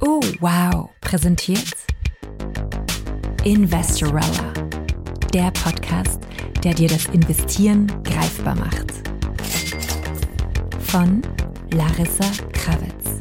Oh, 0.00 0.20
wow, 0.40 0.88
präsentiert 1.02 1.76
Investorella, 3.44 4.52
der 5.34 5.50
Podcast, 5.50 6.20
der 6.64 6.72
dir 6.72 6.88
das 6.88 7.04
Investieren 7.06 7.92
greifbar 8.02 8.54
macht. 8.54 8.92
Von 10.80 11.20
Larissa 11.72 12.30
Krawitz. 12.52 13.20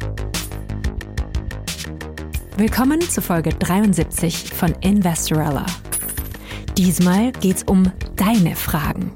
Willkommen 2.55 3.01
zu 3.01 3.21
Folge 3.21 3.49
73 3.49 4.53
von 4.53 4.73
Investorella. 4.81 5.65
Diesmal 6.77 7.33
geht's 7.33 7.63
um 7.63 7.91
deine 8.15 8.55
Fragen. 8.55 9.11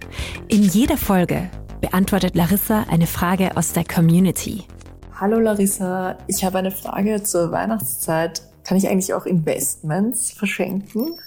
In 0.50 0.64
jeder 0.64 0.98
Folge 0.98 1.50
beantwortet 1.82 2.36
Larissa 2.36 2.86
eine 2.90 3.08
Frage 3.08 3.56
aus 3.58 3.74
der 3.74 3.84
Community. 3.84 4.64
Hallo 5.20 5.40
Larissa, 5.40 6.18
ich 6.28 6.44
habe 6.44 6.60
eine 6.60 6.72
Frage 6.72 7.24
zur 7.24 7.52
Weihnachtszeit. 7.52 8.42
Kann 8.64 8.78
ich 8.78 8.88
eigentlich 8.88 9.14
auch 9.14 9.26
Investments 9.26 10.32
verschenken? 10.32 11.20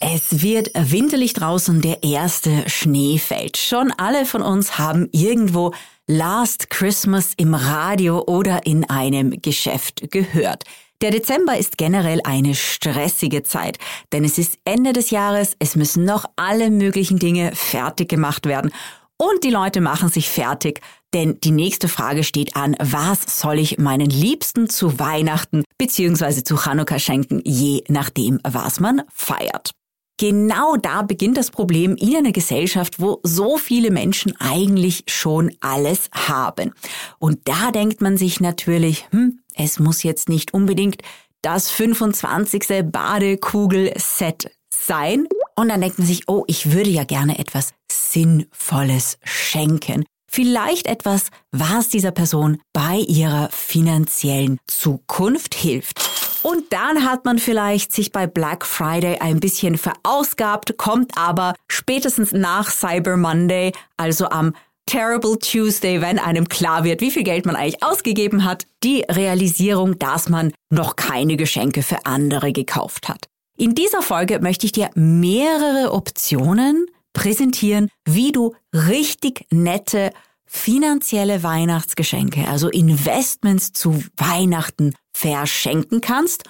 Es 0.00 0.42
wird 0.42 0.70
winterlich 0.74 1.32
draußen, 1.32 1.80
der 1.80 2.02
erste 2.02 2.68
Schnee 2.68 3.18
fällt. 3.18 3.56
Schon 3.56 3.92
alle 3.96 4.26
von 4.26 4.42
uns 4.42 4.78
haben 4.78 5.08
irgendwo 5.10 5.72
Last 6.06 6.70
Christmas 6.70 7.32
im 7.36 7.54
Radio 7.54 8.22
oder 8.26 8.64
in 8.64 8.88
einem 8.88 9.42
Geschäft 9.42 10.10
gehört. 10.10 10.64
Der 11.00 11.12
Dezember 11.12 11.56
ist 11.56 11.78
generell 11.78 12.20
eine 12.24 12.56
stressige 12.56 13.44
Zeit, 13.44 13.78
denn 14.12 14.24
es 14.24 14.36
ist 14.36 14.58
Ende 14.64 14.92
des 14.92 15.10
Jahres, 15.10 15.54
es 15.60 15.76
müssen 15.76 16.04
noch 16.04 16.24
alle 16.34 16.70
möglichen 16.70 17.20
Dinge 17.20 17.52
fertig 17.54 18.08
gemacht 18.08 18.46
werden 18.46 18.72
und 19.16 19.44
die 19.44 19.50
Leute 19.50 19.80
machen 19.80 20.08
sich 20.08 20.28
fertig, 20.28 20.80
denn 21.14 21.38
die 21.40 21.52
nächste 21.52 21.86
Frage 21.86 22.24
steht 22.24 22.56
an, 22.56 22.74
was 22.80 23.40
soll 23.40 23.60
ich 23.60 23.78
meinen 23.78 24.10
Liebsten 24.10 24.68
zu 24.68 24.98
Weihnachten 24.98 25.62
bzw. 25.78 26.42
zu 26.42 26.56
Chanukka 26.56 26.98
schenken, 26.98 27.42
je 27.44 27.84
nachdem, 27.86 28.40
was 28.42 28.80
man 28.80 29.02
feiert. 29.14 29.70
Genau 30.18 30.76
da 30.76 31.02
beginnt 31.02 31.36
das 31.36 31.52
Problem 31.52 31.94
in 31.96 32.16
einer 32.16 32.32
Gesellschaft, 32.32 33.00
wo 33.00 33.20
so 33.22 33.56
viele 33.56 33.92
Menschen 33.92 34.34
eigentlich 34.40 35.04
schon 35.06 35.52
alles 35.60 36.10
haben. 36.12 36.74
Und 37.20 37.38
da 37.44 37.70
denkt 37.70 38.00
man 38.00 38.16
sich 38.16 38.40
natürlich, 38.40 39.06
hm, 39.10 39.38
es 39.54 39.78
muss 39.78 40.02
jetzt 40.02 40.28
nicht 40.28 40.52
unbedingt 40.52 41.02
das 41.40 41.70
25. 41.70 42.90
Badekugel-Set 42.90 44.50
sein. 44.70 45.28
Und 45.54 45.68
dann 45.68 45.80
denkt 45.80 45.98
man 45.98 46.06
sich, 46.06 46.28
oh, 46.28 46.42
ich 46.48 46.72
würde 46.72 46.90
ja 46.90 47.04
gerne 47.04 47.38
etwas 47.38 47.72
Sinnvolles 47.90 49.18
schenken. 49.22 50.04
Vielleicht 50.30 50.88
etwas, 50.88 51.28
was 51.52 51.88
dieser 51.88 52.10
Person 52.10 52.60
bei 52.72 52.96
ihrer 52.96 53.50
finanziellen 53.50 54.58
Zukunft 54.66 55.54
hilft. 55.54 56.27
Und 56.42 56.72
dann 56.72 57.04
hat 57.04 57.24
man 57.24 57.38
vielleicht 57.38 57.92
sich 57.92 58.12
bei 58.12 58.26
Black 58.26 58.64
Friday 58.64 59.18
ein 59.18 59.40
bisschen 59.40 59.76
verausgabt, 59.76 60.76
kommt 60.76 61.16
aber 61.16 61.54
spätestens 61.68 62.32
nach 62.32 62.70
Cyber 62.70 63.16
Monday, 63.16 63.72
also 63.96 64.28
am 64.28 64.54
Terrible 64.86 65.38
Tuesday, 65.38 66.00
wenn 66.00 66.18
einem 66.18 66.48
klar 66.48 66.82
wird, 66.82 67.02
wie 67.02 67.10
viel 67.10 67.22
Geld 67.22 67.44
man 67.44 67.56
eigentlich 67.56 67.82
ausgegeben 67.82 68.44
hat, 68.44 68.66
die 68.82 69.04
Realisierung, 69.10 69.98
dass 69.98 70.30
man 70.30 70.52
noch 70.70 70.96
keine 70.96 71.36
Geschenke 71.36 71.82
für 71.82 72.06
andere 72.06 72.52
gekauft 72.52 73.08
hat. 73.08 73.28
In 73.58 73.74
dieser 73.74 74.00
Folge 74.00 74.40
möchte 74.40 74.64
ich 74.64 74.72
dir 74.72 74.88
mehrere 74.94 75.92
Optionen 75.92 76.86
präsentieren, 77.12 77.90
wie 78.06 78.32
du 78.32 78.54
richtig 78.72 79.44
nette 79.50 80.12
finanzielle 80.48 81.42
Weihnachtsgeschenke, 81.42 82.48
also 82.48 82.68
Investments 82.68 83.72
zu 83.72 84.02
Weihnachten 84.16 84.94
verschenken 85.12 86.00
kannst, 86.00 86.44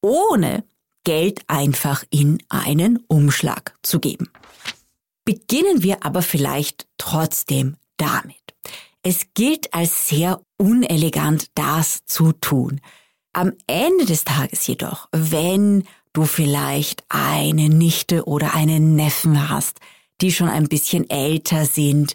ohne 0.00 0.64
Geld 1.04 1.42
einfach 1.48 2.04
in 2.10 2.42
einen 2.48 2.98
Umschlag 3.08 3.74
zu 3.82 4.00
geben. 4.00 4.30
Beginnen 5.24 5.82
wir 5.82 6.04
aber 6.04 6.22
vielleicht 6.22 6.86
trotzdem 6.98 7.76
damit. 7.96 8.36
Es 9.02 9.26
gilt 9.34 9.72
als 9.72 10.08
sehr 10.08 10.40
unelegant, 10.58 11.46
das 11.54 12.04
zu 12.06 12.32
tun. 12.32 12.80
Am 13.32 13.52
Ende 13.66 14.04
des 14.04 14.24
Tages 14.24 14.66
jedoch, 14.66 15.08
wenn 15.12 15.84
du 16.12 16.24
vielleicht 16.24 17.04
eine 17.08 17.68
Nichte 17.68 18.26
oder 18.26 18.54
einen 18.54 18.96
Neffen 18.96 19.48
hast, 19.48 19.80
die 20.20 20.32
schon 20.32 20.48
ein 20.48 20.68
bisschen 20.68 21.08
älter 21.08 21.64
sind, 21.64 22.14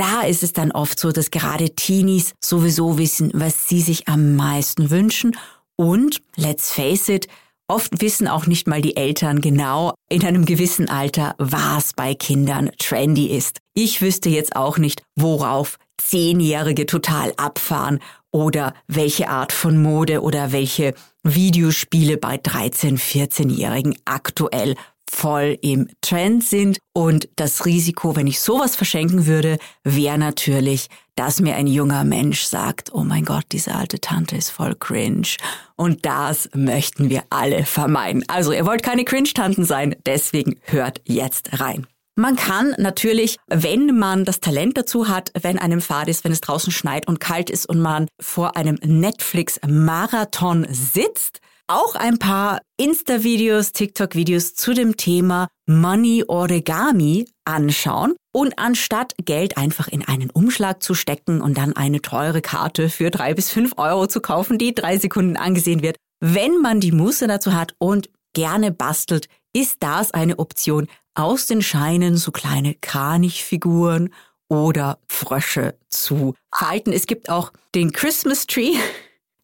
da 0.00 0.22
ist 0.22 0.42
es 0.42 0.54
dann 0.54 0.72
oft 0.72 0.98
so, 0.98 1.12
dass 1.12 1.30
gerade 1.30 1.74
Teenies 1.74 2.32
sowieso 2.42 2.96
wissen, 2.96 3.30
was 3.34 3.68
sie 3.68 3.82
sich 3.82 4.08
am 4.08 4.34
meisten 4.34 4.88
wünschen. 4.90 5.36
Und, 5.76 6.22
let's 6.36 6.72
face 6.72 7.10
it, 7.10 7.28
oft 7.68 8.00
wissen 8.00 8.26
auch 8.26 8.46
nicht 8.46 8.66
mal 8.66 8.80
die 8.80 8.96
Eltern 8.96 9.42
genau 9.42 9.92
in 10.08 10.24
einem 10.24 10.46
gewissen 10.46 10.88
Alter, 10.88 11.34
was 11.36 11.92
bei 11.92 12.14
Kindern 12.14 12.70
trendy 12.78 13.26
ist. 13.26 13.58
Ich 13.74 14.00
wüsste 14.00 14.30
jetzt 14.30 14.56
auch 14.56 14.78
nicht, 14.78 15.02
worauf 15.16 15.76
Zehnjährige 15.98 16.86
total 16.86 17.34
abfahren 17.36 17.98
oder 18.32 18.72
welche 18.86 19.28
Art 19.28 19.52
von 19.52 19.82
Mode 19.82 20.22
oder 20.22 20.50
welche 20.50 20.94
Videospiele 21.24 22.16
bei 22.16 22.36
13-, 22.36 22.98
14-Jährigen 22.98 23.98
aktuell 24.06 24.76
voll 25.10 25.58
im 25.60 25.88
Trend 26.00 26.44
sind. 26.44 26.78
Und 26.92 27.28
das 27.36 27.66
Risiko, 27.66 28.16
wenn 28.16 28.26
ich 28.26 28.40
sowas 28.40 28.76
verschenken 28.76 29.26
würde, 29.26 29.58
wäre 29.82 30.18
natürlich, 30.18 30.88
dass 31.16 31.40
mir 31.40 31.56
ein 31.56 31.66
junger 31.66 32.04
Mensch 32.04 32.42
sagt, 32.42 32.92
oh 32.94 33.02
mein 33.02 33.24
Gott, 33.24 33.44
diese 33.52 33.74
alte 33.74 34.00
Tante 34.00 34.36
ist 34.36 34.50
voll 34.50 34.74
cringe. 34.76 35.36
Und 35.76 36.06
das 36.06 36.48
möchten 36.54 37.10
wir 37.10 37.24
alle 37.30 37.64
vermeiden. 37.64 38.24
Also 38.28 38.52
ihr 38.52 38.64
wollt 38.66 38.82
keine 38.82 39.04
Cringe-Tanten 39.04 39.64
sein, 39.64 39.96
deswegen 40.06 40.56
hört 40.62 41.00
jetzt 41.04 41.60
rein. 41.60 41.86
Man 42.16 42.36
kann 42.36 42.74
natürlich, 42.78 43.36
wenn 43.48 43.98
man 43.98 44.24
das 44.24 44.40
Talent 44.40 44.76
dazu 44.76 45.08
hat, 45.08 45.32
wenn 45.40 45.58
einem 45.58 45.80
Fahrt 45.80 46.08
ist, 46.08 46.24
wenn 46.24 46.32
es 46.32 46.40
draußen 46.40 46.72
schneit 46.72 47.08
und 47.08 47.18
kalt 47.18 47.50
ist 47.50 47.66
und 47.66 47.80
man 47.80 48.08
vor 48.20 48.56
einem 48.56 48.78
Netflix-Marathon 48.82 50.66
sitzt, 50.70 51.40
auch 51.70 51.94
ein 51.94 52.18
paar 52.18 52.60
Insta-Videos, 52.78 53.70
TikTok-Videos 53.70 54.54
zu 54.54 54.74
dem 54.74 54.96
Thema 54.96 55.48
Money 55.66 56.24
Origami 56.26 57.28
anschauen 57.44 58.16
und 58.32 58.58
anstatt 58.58 59.14
Geld 59.24 59.56
einfach 59.56 59.86
in 59.86 60.06
einen 60.06 60.30
Umschlag 60.30 60.82
zu 60.82 60.94
stecken 60.94 61.40
und 61.40 61.56
dann 61.56 61.76
eine 61.76 62.02
teure 62.02 62.42
Karte 62.42 62.90
für 62.90 63.10
drei 63.10 63.34
bis 63.34 63.50
fünf 63.50 63.74
Euro 63.76 64.08
zu 64.08 64.20
kaufen, 64.20 64.58
die 64.58 64.74
drei 64.74 64.98
Sekunden 64.98 65.36
angesehen 65.36 65.80
wird, 65.80 65.96
wenn 66.18 66.60
man 66.60 66.80
die 66.80 66.92
Muße 66.92 67.28
dazu 67.28 67.54
hat 67.54 67.74
und 67.78 68.10
gerne 68.32 68.72
bastelt, 68.72 69.28
ist 69.52 69.76
das 69.80 70.12
eine 70.12 70.40
Option, 70.40 70.88
aus 71.14 71.46
den 71.46 71.62
Scheinen 71.62 72.16
so 72.16 72.32
kleine 72.32 72.74
Kranichfiguren 72.74 74.12
oder 74.48 74.98
Frösche 75.08 75.76
zu 75.88 76.34
falten. 76.52 76.92
Es 76.92 77.06
gibt 77.06 77.30
auch 77.30 77.52
den 77.76 77.92
Christmas 77.92 78.46
Tree. 78.46 78.74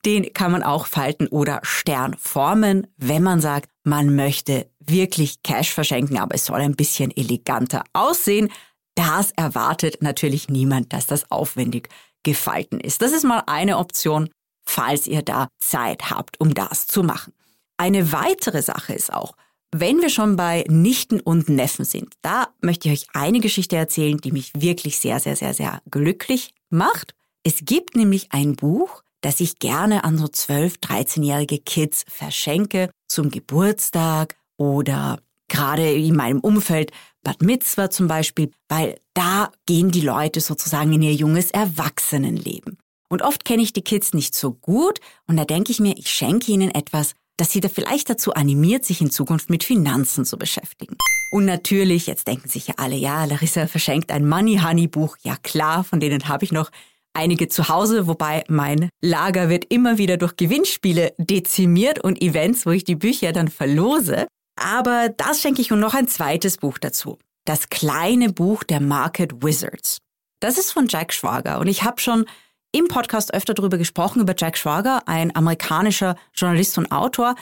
Den 0.05 0.33
kann 0.33 0.53
man 0.53 0.63
auch 0.63 0.87
falten 0.87 1.27
oder 1.29 1.61
Sternformen, 1.63 2.87
wenn 2.97 3.23
man 3.23 3.41
sagt, 3.41 3.71
man 3.83 4.15
möchte 4.15 4.71
wirklich 4.79 5.43
Cash 5.43 5.73
verschenken, 5.73 6.19
aber 6.19 6.35
es 6.35 6.47
soll 6.47 6.61
ein 6.61 6.77
bisschen 6.77 7.11
eleganter 7.17 7.85
aussehen. 7.93 8.51
Das 8.95 9.33
erwartet 9.33 10.03
natürlich 10.03 10.49
niemand, 10.49 10.93
dass 10.93 11.07
das 11.07 11.31
aufwendig 11.31 11.89
gefalten 12.23 12.81
ist. 12.81 13.03
Das 13.03 13.13
ist 13.13 13.25
mal 13.25 13.43
eine 13.47 13.79
Option, 13.79 14.31
falls 14.65 15.07
ihr 15.07 15.23
da 15.23 15.49
Zeit 15.59 16.11
habt, 16.11 16.41
um 16.41 16.55
das 16.55 16.87
zu 16.87 17.03
machen. 17.03 17.33
Eine 17.77 18.13
weitere 18.13 18.63
Sache 18.63 18.95
ist 18.95 19.13
auch, 19.13 19.35
wenn 19.73 20.01
wir 20.01 20.09
schon 20.09 20.37
bei 20.37 20.65
Nichten 20.69 21.21
und 21.21 21.49
Neffen 21.49 21.85
sind, 21.85 22.15
da 22.23 22.49
möchte 22.61 22.89
ich 22.89 23.03
euch 23.03 23.07
eine 23.13 23.41
Geschichte 23.41 23.77
erzählen, 23.77 24.17
die 24.19 24.33
mich 24.33 24.53
wirklich 24.57 24.99
sehr, 24.99 25.21
sehr, 25.21 25.37
sehr, 25.37 25.55
sehr 25.55 25.83
glücklich 25.91 26.55
macht. 26.71 27.15
Es 27.43 27.65
gibt 27.65 27.97
nämlich 27.97 28.33
ein 28.33 28.57
Buch, 28.57 29.03
das 29.27 29.41
ich 29.41 29.59
gerne 29.59 30.05
an 30.05 30.17
so 30.19 30.27
12-, 30.27 30.79
13-jährige 30.79 31.59
Kids 31.59 32.05
verschenke 32.09 32.91
zum 33.09 33.29
Geburtstag 33.29 34.37
oder 34.57 35.19
gerade 35.49 35.91
in 35.93 36.15
meinem 36.15 36.39
Umfeld 36.39 36.93
Bad 37.25 37.43
Mitzvah 37.43 37.91
zum 37.91 38.07
Beispiel, 38.07 38.53
weil 38.69 39.01
da 39.15 39.51
gehen 39.67 39.91
die 39.91 40.01
Leute 40.01 40.41
sozusagen 40.41 40.93
in 40.93 41.03
ihr 41.03 41.13
junges 41.13 41.51
Erwachsenenleben. 41.51 42.79
Und 43.09 43.23
oft 43.23 43.45
kenne 43.45 43.65
ich 43.65 43.73
die 43.73 43.83
Kids 43.83 44.15
nicht 44.15 44.37
so 44.37 44.53
gut 44.53 45.01
und 45.27 45.37
da 45.37 45.45
denke 45.45 45.73
ich 45.73 45.81
mir, 45.81 45.97
ich 45.97 46.09
schenke 46.09 46.53
ihnen 46.53 46.71
etwas, 46.71 47.15
das 47.37 47.51
sie 47.51 47.61
da 47.61 47.69
vielleicht 47.69 48.09
dazu 48.09 48.33
animiert, 48.33 48.85
sich 48.85 49.01
in 49.01 49.11
Zukunft 49.11 49.51
mit 49.51 49.65
Finanzen 49.65 50.25
zu 50.25 50.39
beschäftigen. 50.39 50.97
Und 51.33 51.47
natürlich, 51.47 52.07
jetzt 52.07 52.29
denken 52.29 52.49
sich 52.49 52.69
ja 52.69 52.75
alle, 52.77 52.95
ja, 52.95 53.25
Larissa 53.25 53.67
verschenkt 53.67 54.13
ein 54.13 54.29
Money 54.29 54.61
Honey 54.63 54.87
Buch. 54.87 55.17
Ja 55.25 55.37
klar, 55.43 55.83
von 55.83 55.99
denen 55.99 56.29
habe 56.29 56.45
ich 56.45 56.53
noch 56.53 56.71
einige 57.17 57.49
zu 57.49 57.69
Hause, 57.69 58.07
wobei 58.07 58.45
mein 58.49 58.91
Lager 59.01 59.49
wird 59.49 59.65
immer 59.69 59.99
wieder 59.99 60.17
durch 60.17 60.37
Gewinnspiele 60.37 61.15
dezimiert 61.19 62.03
und 62.05 62.23
Events, 62.23 62.67
wo 62.67 62.71
ich 62.71 62.85
die 62.85 62.95
Bücher 62.95 63.33
dann 63.33 63.49
verlose. 63.49 64.27
Aber 64.57 65.09
das 65.09 65.41
schenke 65.41 65.61
ich 65.61 65.73
und 65.73 65.81
noch 65.81 65.95
ein 65.95 66.09
zweites 66.09 66.59
Buch 66.59 66.79
dazu. 66.79 67.19
Das 67.45 67.69
kleine 67.71 68.33
Buch 68.33 68.63
der 68.65 68.81
Market 68.81 69.43
Wizards. 69.43 69.99
Das 70.41 70.59
ist 70.59 70.73
von 70.73 70.87
Jack 70.89 71.13
Schwager 71.13 71.59
und 71.59 71.67
ich 71.67 71.83
habe 71.83 72.01
schon 72.01 72.27
im 72.73 72.89
Podcast 72.89 73.33
öfter 73.33 73.55
darüber 73.55 73.79
gesprochen, 73.79 74.21
über 74.21 74.35
Jack 74.37 74.59
Schwager, 74.59 75.03
ein 75.07 75.35
amerikanischer 75.35 76.17
Journalist 76.35 76.77
und 76.77 76.93
Autor 76.93 77.35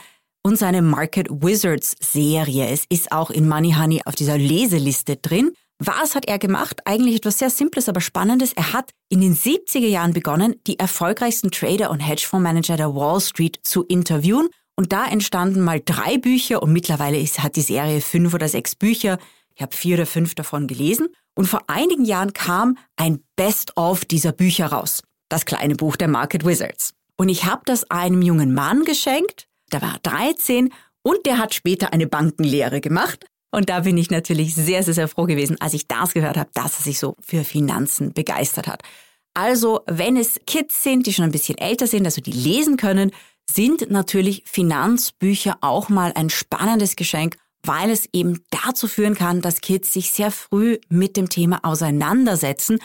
und 0.43 0.57
seine 0.57 0.81
Market 0.81 1.27
Wizards 1.29 1.95
Serie. 1.99 2.69
Es 2.69 2.85
ist 2.87 3.11
auch 3.11 3.31
in 3.31 3.47
Money 3.49 3.73
Honey 3.73 4.01
auf 4.05 4.15
dieser 4.15 4.37
Leseliste 4.37 5.17
drin. 5.17 5.51
Was 5.87 6.15
hat 6.15 6.25
er 6.25 6.39
gemacht? 6.39 6.81
Eigentlich 6.85 7.17
etwas 7.17 7.37
sehr 7.37 7.51
Simples, 7.51 7.87
aber 7.87 8.01
Spannendes. 8.01 8.53
Er 8.53 8.73
hat 8.73 8.89
in 9.07 9.21
den 9.21 9.35
70er 9.35 9.87
Jahren 9.87 10.13
begonnen, 10.13 10.55
die 10.65 10.79
erfolgreichsten 10.79 11.51
Trader 11.51 11.91
und 11.91 11.99
Hedgefondsmanager 11.99 12.75
der 12.75 12.95
Wall 12.95 13.21
Street 13.21 13.59
zu 13.61 13.83
interviewen. 13.83 14.49
Und 14.75 14.93
da 14.93 15.05
entstanden 15.05 15.61
mal 15.61 15.79
drei 15.83 16.17
Bücher 16.17 16.63
und 16.63 16.73
mittlerweile 16.73 17.19
ist, 17.19 17.43
hat 17.43 17.55
die 17.55 17.61
Serie 17.61 18.01
fünf 18.01 18.33
oder 18.33 18.47
sechs 18.49 18.75
Bücher. 18.75 19.19
Ich 19.53 19.61
habe 19.61 19.75
vier 19.75 19.97
oder 19.97 20.07
fünf 20.07 20.33
davon 20.33 20.65
gelesen. 20.65 21.09
Und 21.35 21.45
vor 21.45 21.61
einigen 21.67 22.05
Jahren 22.05 22.33
kam 22.33 22.79
ein 22.95 23.19
Best-of 23.35 24.05
dieser 24.05 24.31
Bücher 24.31 24.67
raus. 24.67 25.03
Das 25.29 25.45
kleine 25.45 25.75
Buch 25.75 25.97
der 25.97 26.07
Market 26.07 26.45
Wizards. 26.45 26.93
Und 27.15 27.29
ich 27.29 27.45
habe 27.45 27.61
das 27.65 27.89
einem 27.91 28.23
jungen 28.23 28.55
Mann 28.55 28.85
geschenkt. 28.85 29.47
Der 29.71 29.83
war 29.83 29.99
13 30.01 30.73
und 31.03 31.25
der 31.27 31.37
hat 31.37 31.53
später 31.53 31.93
eine 31.93 32.07
Bankenlehre 32.07 32.81
gemacht. 32.81 33.25
Und 33.55 33.69
da 33.69 33.79
bin 33.79 33.97
ich 33.97 34.11
natürlich 34.11 34.53
sehr, 34.53 34.83
sehr, 34.83 34.93
sehr 34.93 35.07
froh 35.07 35.23
gewesen, 35.23 35.55
als 35.61 35.73
ich 35.73 35.87
das 35.87 36.11
gehört 36.11 36.35
habe, 36.35 36.49
dass 36.53 36.77
er 36.77 36.83
sich 36.83 36.99
so 36.99 37.15
für 37.21 37.45
Finanzen 37.45 38.11
begeistert 38.11 38.67
hat. 38.67 38.83
Also, 39.33 39.79
wenn 39.87 40.17
es 40.17 40.41
Kids 40.45 40.83
sind, 40.83 41.07
die 41.07 41.13
schon 41.13 41.23
ein 41.23 41.31
bisschen 41.31 41.57
älter 41.57 41.87
sind, 41.87 42.05
also 42.05 42.19
die 42.19 42.33
lesen 42.33 42.75
können, 42.75 43.11
sind 43.49 43.89
natürlich 43.89 44.43
Finanzbücher 44.45 45.57
auch 45.61 45.87
mal 45.87 46.11
ein 46.15 46.29
spannendes 46.29 46.97
Geschenk, 46.97 47.37
weil 47.63 47.91
es 47.91 48.09
eben 48.11 48.43
dazu 48.49 48.89
führen 48.89 49.15
kann, 49.15 49.39
dass 49.41 49.61
Kids 49.61 49.93
sich 49.93 50.11
sehr 50.11 50.31
früh 50.31 50.77
mit 50.89 51.15
dem 51.15 51.29
Thema 51.29 51.61
auseinandersetzen, 51.63 52.79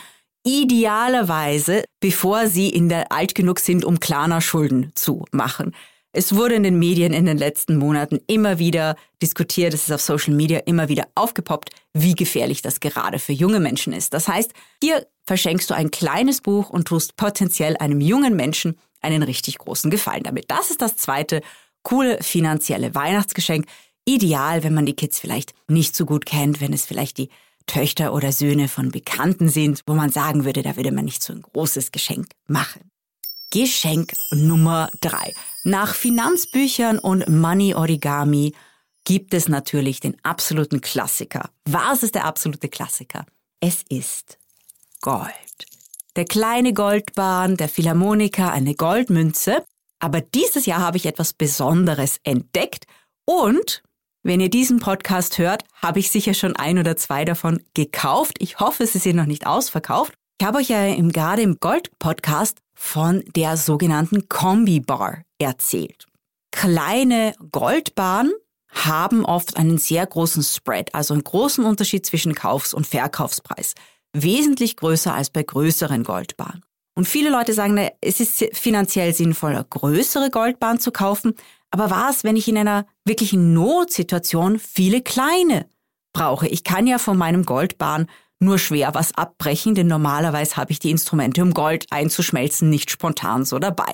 idealerweise 0.46 1.82
bevor 1.98 2.46
sie 2.46 2.68
in 2.68 2.88
der 2.88 3.10
alt 3.10 3.34
genug 3.34 3.58
sind, 3.58 3.84
um 3.84 3.98
kleiner 3.98 4.40
Schulden 4.40 4.92
zu 4.94 5.24
machen. 5.32 5.74
Es 6.12 6.34
wurde 6.34 6.56
in 6.56 6.64
den 6.64 6.78
Medien 6.78 7.12
in 7.12 7.24
den 7.24 7.38
letzten 7.38 7.76
Monaten 7.76 8.18
immer 8.26 8.58
wieder 8.58 8.96
diskutiert, 9.22 9.74
es 9.74 9.84
ist 9.84 9.92
auf 9.92 10.00
Social 10.00 10.34
Media 10.34 10.58
immer 10.66 10.88
wieder 10.88 11.06
aufgepoppt, 11.14 11.70
wie 11.92 12.14
gefährlich 12.14 12.62
das 12.62 12.80
gerade 12.80 13.20
für 13.20 13.32
junge 13.32 13.60
Menschen 13.60 13.92
ist. 13.92 14.12
Das 14.12 14.26
heißt, 14.26 14.52
hier 14.82 15.06
verschenkst 15.24 15.70
du 15.70 15.74
ein 15.74 15.92
kleines 15.92 16.40
Buch 16.40 16.70
und 16.70 16.88
tust 16.88 17.14
potenziell 17.14 17.76
einem 17.76 18.00
jungen 18.00 18.34
Menschen 18.34 18.76
einen 19.00 19.22
richtig 19.22 19.58
großen 19.58 19.90
Gefallen 19.90 20.24
damit. 20.24 20.50
Das 20.50 20.70
ist 20.70 20.82
das 20.82 20.96
zweite 20.96 21.42
coole 21.84 22.20
finanzielle 22.22 22.94
Weihnachtsgeschenk. 22.94 23.66
Ideal, 24.04 24.64
wenn 24.64 24.74
man 24.74 24.86
die 24.86 24.96
Kids 24.96 25.20
vielleicht 25.20 25.54
nicht 25.68 25.94
so 25.94 26.06
gut 26.06 26.26
kennt, 26.26 26.60
wenn 26.60 26.72
es 26.72 26.84
vielleicht 26.84 27.18
die 27.18 27.28
Töchter 27.66 28.12
oder 28.12 28.32
Söhne 28.32 28.66
von 28.66 28.90
Bekannten 28.90 29.48
sind, 29.48 29.82
wo 29.86 29.94
man 29.94 30.10
sagen 30.10 30.44
würde, 30.44 30.62
da 30.62 30.74
würde 30.74 30.90
man 30.90 31.04
nicht 31.04 31.22
so 31.22 31.32
ein 31.32 31.42
großes 31.42 31.92
Geschenk 31.92 32.26
machen. 32.48 32.89
Geschenk 33.50 34.12
Nummer 34.30 34.90
drei. 35.00 35.34
Nach 35.64 35.94
Finanzbüchern 35.94 36.98
und 36.98 37.28
Money 37.28 37.74
Origami 37.74 38.54
gibt 39.04 39.34
es 39.34 39.48
natürlich 39.48 40.00
den 40.00 40.16
absoluten 40.22 40.80
Klassiker. 40.80 41.50
Was 41.64 42.02
ist 42.02 42.14
der 42.14 42.24
absolute 42.24 42.68
Klassiker? 42.68 43.26
Es 43.60 43.82
ist 43.88 44.38
Gold. 45.00 45.30
Der 46.16 46.24
kleine 46.24 46.72
Goldbahn, 46.72 47.56
der 47.56 47.68
Philharmoniker, 47.68 48.52
eine 48.52 48.74
Goldmünze. 48.74 49.64
Aber 49.98 50.20
dieses 50.20 50.66
Jahr 50.66 50.80
habe 50.80 50.96
ich 50.96 51.06
etwas 51.06 51.32
Besonderes 51.32 52.18
entdeckt 52.22 52.86
und 53.24 53.82
wenn 54.22 54.40
ihr 54.40 54.50
diesen 54.50 54.80
Podcast 54.80 55.38
hört, 55.38 55.64
habe 55.74 55.98
ich 55.98 56.10
sicher 56.10 56.34
schon 56.34 56.54
ein 56.54 56.78
oder 56.78 56.96
zwei 56.96 57.24
davon 57.24 57.62
gekauft. 57.72 58.36
Ich 58.38 58.60
hoffe, 58.60 58.86
sie 58.86 58.98
sind 58.98 59.16
noch 59.16 59.26
nicht 59.26 59.46
ausverkauft. 59.46 60.12
Ich 60.38 60.46
habe 60.46 60.58
euch 60.58 60.68
ja 60.68 60.86
im, 60.86 61.10
gerade 61.10 61.42
im 61.42 61.58
Gold-Podcast 61.58 62.58
von 62.82 63.22
der 63.36 63.58
sogenannten 63.58 64.26
Kombi-Bar 64.30 65.18
erzählt. 65.38 66.06
Kleine 66.50 67.34
Goldbahnen 67.52 68.32
haben 68.70 69.26
oft 69.26 69.58
einen 69.58 69.76
sehr 69.76 70.06
großen 70.06 70.42
Spread, 70.42 70.94
also 70.94 71.12
einen 71.12 71.22
großen 71.22 71.62
Unterschied 71.66 72.06
zwischen 72.06 72.34
Kaufs- 72.34 72.72
und 72.72 72.86
Verkaufspreis. 72.86 73.74
Wesentlich 74.14 74.76
größer 74.76 75.12
als 75.12 75.28
bei 75.28 75.42
größeren 75.42 76.04
Goldbahnen. 76.04 76.64
Und 76.96 77.06
viele 77.06 77.28
Leute 77.28 77.52
sagen, 77.52 77.90
es 78.00 78.18
ist 78.18 78.48
finanziell 78.54 79.12
sinnvoller, 79.12 79.62
größere 79.62 80.30
Goldbahnen 80.30 80.80
zu 80.80 80.90
kaufen. 80.90 81.34
Aber 81.70 81.90
was, 81.90 82.24
wenn 82.24 82.36
ich 82.36 82.48
in 82.48 82.56
einer 82.56 82.86
wirklichen 83.04 83.52
Notsituation 83.52 84.58
viele 84.58 85.02
kleine 85.02 85.68
brauche? 86.14 86.48
Ich 86.48 86.64
kann 86.64 86.86
ja 86.86 86.98
von 86.98 87.18
meinem 87.18 87.44
Goldbahn 87.44 88.06
nur 88.40 88.58
schwer 88.58 88.94
was 88.94 89.14
abbrechen, 89.14 89.74
denn 89.74 89.86
normalerweise 89.86 90.56
habe 90.56 90.72
ich 90.72 90.78
die 90.78 90.90
Instrumente, 90.90 91.42
um 91.42 91.52
Gold 91.52 91.86
einzuschmelzen, 91.90 92.70
nicht 92.70 92.90
spontan 92.90 93.44
so 93.44 93.58
dabei. 93.58 93.92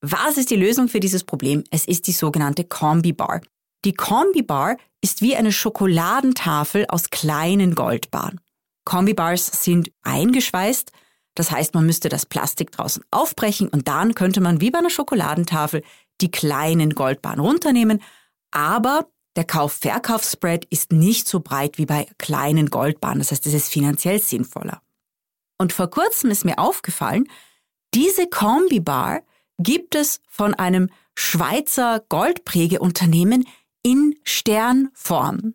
Was 0.00 0.36
ist 0.36 0.50
die 0.50 0.56
Lösung 0.56 0.88
für 0.88 1.00
dieses 1.00 1.24
Problem? 1.24 1.64
Es 1.70 1.86
ist 1.86 2.06
die 2.06 2.12
sogenannte 2.12 2.64
Kombi-Bar. 2.64 3.40
Die 3.84 3.94
Kombi-Bar 3.94 4.76
ist 5.00 5.20
wie 5.22 5.36
eine 5.36 5.52
Schokoladentafel 5.52 6.86
aus 6.88 7.10
kleinen 7.10 7.74
Goldbahnen. 7.74 8.40
Kombi-Bars 8.84 9.64
sind 9.64 9.90
eingeschweißt, 10.02 10.92
das 11.34 11.50
heißt, 11.50 11.74
man 11.74 11.86
müsste 11.86 12.08
das 12.08 12.26
Plastik 12.26 12.72
draußen 12.72 13.02
aufbrechen 13.10 13.68
und 13.68 13.88
dann 13.88 14.14
könnte 14.14 14.40
man 14.40 14.60
wie 14.60 14.70
bei 14.70 14.78
einer 14.78 14.90
Schokoladentafel 14.90 15.82
die 16.20 16.30
kleinen 16.30 16.94
Goldbahnen 16.94 17.40
runternehmen, 17.40 18.02
aber 18.50 19.06
der 19.36 19.44
Kauf-Verkauf-Spread 19.44 20.66
ist 20.66 20.92
nicht 20.92 21.26
so 21.26 21.40
breit 21.40 21.78
wie 21.78 21.86
bei 21.86 22.06
kleinen 22.18 22.70
Goldbahnen. 22.70 23.18
Das 23.18 23.30
heißt, 23.30 23.46
es 23.46 23.54
ist 23.54 23.72
finanziell 23.72 24.20
sinnvoller. 24.20 24.82
Und 25.58 25.72
vor 25.72 25.88
kurzem 25.88 26.30
ist 26.30 26.44
mir 26.44 26.58
aufgefallen, 26.58 27.28
diese 27.94 28.26
Kombi-Bar 28.26 29.22
gibt 29.58 29.94
es 29.94 30.20
von 30.28 30.54
einem 30.54 30.90
Schweizer 31.14 32.02
Goldprägeunternehmen 32.08 33.46
in 33.82 34.16
Sternform. 34.24 35.54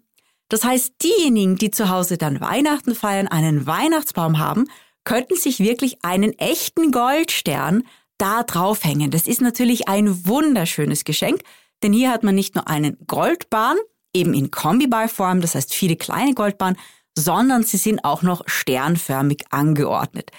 Das 0.49 0.63
heißt, 0.63 0.93
diejenigen, 1.03 1.57
die 1.57 1.71
zu 1.71 1.89
Hause 1.89 2.17
dann 2.17 2.39
Weihnachten 2.39 2.95
feiern, 2.95 3.27
einen 3.27 3.67
Weihnachtsbaum 3.67 4.39
haben, 4.39 4.65
könnten 5.03 5.35
sich 5.35 5.59
wirklich 5.59 6.03
einen 6.03 6.37
echten 6.37 6.91
Goldstern 6.91 7.83
da 8.17 8.43
draufhängen. 8.43 9.11
Das 9.11 9.27
ist 9.27 9.41
natürlich 9.41 9.87
ein 9.87 10.25
wunderschönes 10.25 11.03
Geschenk, 11.03 11.41
denn 11.83 11.93
hier 11.93 12.11
hat 12.11 12.23
man 12.23 12.35
nicht 12.35 12.55
nur 12.55 12.67
einen 12.67 12.97
Goldbahn, 13.07 13.77
eben 14.13 14.33
in 14.33 14.51
Kombiballform, 14.51 15.41
das 15.41 15.55
heißt 15.55 15.73
viele 15.73 15.95
kleine 15.95 16.33
Goldbahnen, 16.33 16.77
sondern 17.17 17.63
sie 17.63 17.77
sind 17.77 18.03
auch 18.03 18.21
noch 18.21 18.43
sternförmig 18.47 19.45
angeordnet. 19.51 20.31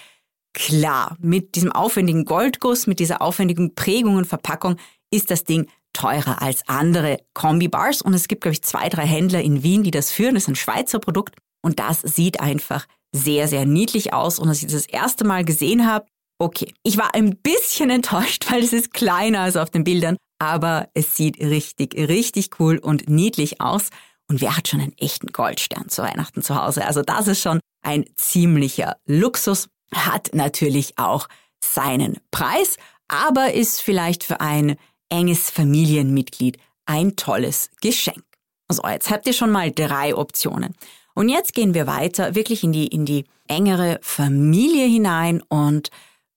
Klar, 0.53 1.15
mit 1.19 1.55
diesem 1.55 1.71
aufwendigen 1.71 2.25
Goldguss, 2.25 2.87
mit 2.87 2.99
dieser 2.99 3.21
aufwendigen 3.21 3.75
Prägung 3.75 4.15
und 4.15 4.25
Verpackung 4.25 4.77
ist 5.11 5.31
das 5.31 5.43
Ding 5.43 5.67
teurer 5.93 6.41
als 6.41 6.67
andere 6.67 7.19
Kombibars 7.33 8.01
und 8.01 8.13
es 8.13 8.27
gibt, 8.27 8.41
glaube 8.41 8.53
ich, 8.53 8.63
zwei, 8.63 8.89
drei 8.89 9.05
Händler 9.05 9.41
in 9.41 9.63
Wien, 9.63 9.83
die 9.83 9.91
das 9.91 10.11
führen. 10.11 10.35
Das 10.35 10.43
ist 10.43 10.49
ein 10.49 10.55
Schweizer 10.55 10.99
Produkt 10.99 11.35
und 11.61 11.79
das 11.79 12.01
sieht 12.01 12.39
einfach 12.39 12.85
sehr, 13.11 13.47
sehr 13.47 13.65
niedlich 13.65 14.13
aus. 14.13 14.39
Und 14.39 14.49
als 14.49 14.61
ich 14.61 14.71
das 14.71 14.85
erste 14.85 15.25
Mal 15.25 15.43
gesehen 15.43 15.87
habe, 15.87 16.05
okay, 16.39 16.73
ich 16.83 16.97
war 16.97 17.13
ein 17.15 17.37
bisschen 17.37 17.89
enttäuscht, 17.89 18.51
weil 18.51 18.63
es 18.63 18.73
ist 18.73 18.93
kleiner 18.93 19.41
als 19.41 19.57
auf 19.57 19.69
den 19.69 19.83
Bildern, 19.83 20.17
aber 20.39 20.89
es 20.93 21.15
sieht 21.15 21.39
richtig, 21.39 21.95
richtig 21.95 22.59
cool 22.59 22.77
und 22.77 23.09
niedlich 23.09 23.61
aus. 23.61 23.89
Und 24.27 24.41
wer 24.41 24.55
hat 24.55 24.67
schon 24.67 24.79
einen 24.79 24.97
echten 24.97 25.27
Goldstern 25.27 25.89
zu 25.89 26.01
Weihnachten 26.01 26.41
zu 26.41 26.55
Hause? 26.55 26.85
Also 26.85 27.01
das 27.01 27.27
ist 27.27 27.41
schon 27.41 27.59
ein 27.81 28.05
ziemlicher 28.15 28.97
Luxus, 29.05 29.67
hat 29.93 30.31
natürlich 30.33 30.97
auch 30.97 31.27
seinen 31.63 32.17
Preis, 32.31 32.77
aber 33.07 33.53
ist 33.53 33.81
vielleicht 33.81 34.23
für 34.23 34.39
ein 34.39 34.75
enges 35.09 35.49
Familienmitglied 35.49 36.57
ein 36.85 37.15
tolles 37.15 37.69
Geschenk. 37.81 38.23
Also 38.67 38.87
jetzt 38.87 39.09
habt 39.09 39.25
ihr 39.25 39.33
schon 39.33 39.51
mal 39.51 39.71
drei 39.71 40.15
Optionen. 40.15 40.75
Und 41.15 41.27
jetzt 41.27 41.53
gehen 41.53 41.73
wir 41.73 41.87
weiter, 41.87 42.35
wirklich 42.35 42.63
in 42.63 42.71
die, 42.71 42.87
in 42.87 43.05
die 43.05 43.25
engere 43.47 43.99
Familie 44.01 44.85
hinein 44.85 45.41
und 45.49 45.89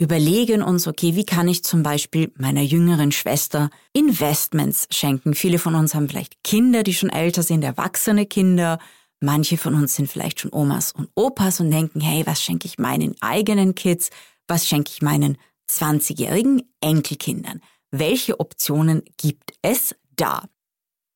überlegen 0.03 0.63
uns, 0.63 0.89
okay, 0.89 1.15
wie 1.15 1.25
kann 1.25 1.47
ich 1.47 1.63
zum 1.63 1.85
Beispiel 1.85 2.33
meiner 2.37 2.61
jüngeren 2.61 3.13
Schwester 3.13 3.71
Investments 3.93 4.89
schenken? 4.91 5.35
Viele 5.35 5.61
von 5.61 5.77
uns 5.77 5.95
haben 5.95 6.09
vielleicht 6.09 6.43
Kinder, 6.43 6.83
die 6.83 6.93
schon 6.93 7.09
älter 7.09 7.45
sind, 7.45 7.63
erwachsene 7.63 8.27
Kinder. 8.27 8.81
Manche 9.21 9.57
von 9.57 9.75
uns 9.75 9.95
sind 9.95 10.11
vielleicht 10.11 10.41
schon 10.41 10.53
Omas 10.53 10.91
und 10.91 11.09
Opas 11.15 11.61
und 11.61 11.71
denken, 11.71 12.01
hey, 12.01 12.27
was 12.27 12.43
schenke 12.43 12.67
ich 12.67 12.79
meinen 12.79 13.15
eigenen 13.21 13.77
Kids? 13.77 14.11
Was 14.49 14.67
schenke 14.67 14.91
ich 14.93 15.03
meinen 15.03 15.39
20-jährigen 15.71 16.63
Enkelkindern? 16.81 17.61
Welche 17.93 18.41
Optionen 18.41 19.03
gibt 19.19 19.53
es 19.63 19.95
da? 20.17 20.43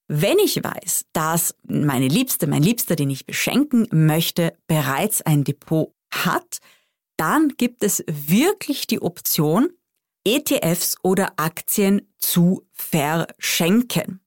Wenn 0.07 0.39
ich 0.39 0.63
weiß, 0.63 1.07
dass 1.13 1.57
meine 1.67 2.07
Liebste, 2.07 2.47
mein 2.47 2.63
Liebster, 2.63 2.95
den 2.95 3.11
ich 3.11 3.27
beschenken 3.27 3.89
möchte, 3.91 4.57
bereits 4.69 5.23
ein 5.23 5.43
Depot 5.43 5.93
hat, 6.13 6.61
dann 7.17 7.55
gibt 7.57 7.83
es 7.83 8.05
wirklich 8.07 8.87
die 8.87 9.01
Option, 9.01 9.71
ETFs 10.25 10.97
oder 11.03 11.33
Aktien 11.37 12.13
zu 12.19 12.69
verschenken. 12.73 14.21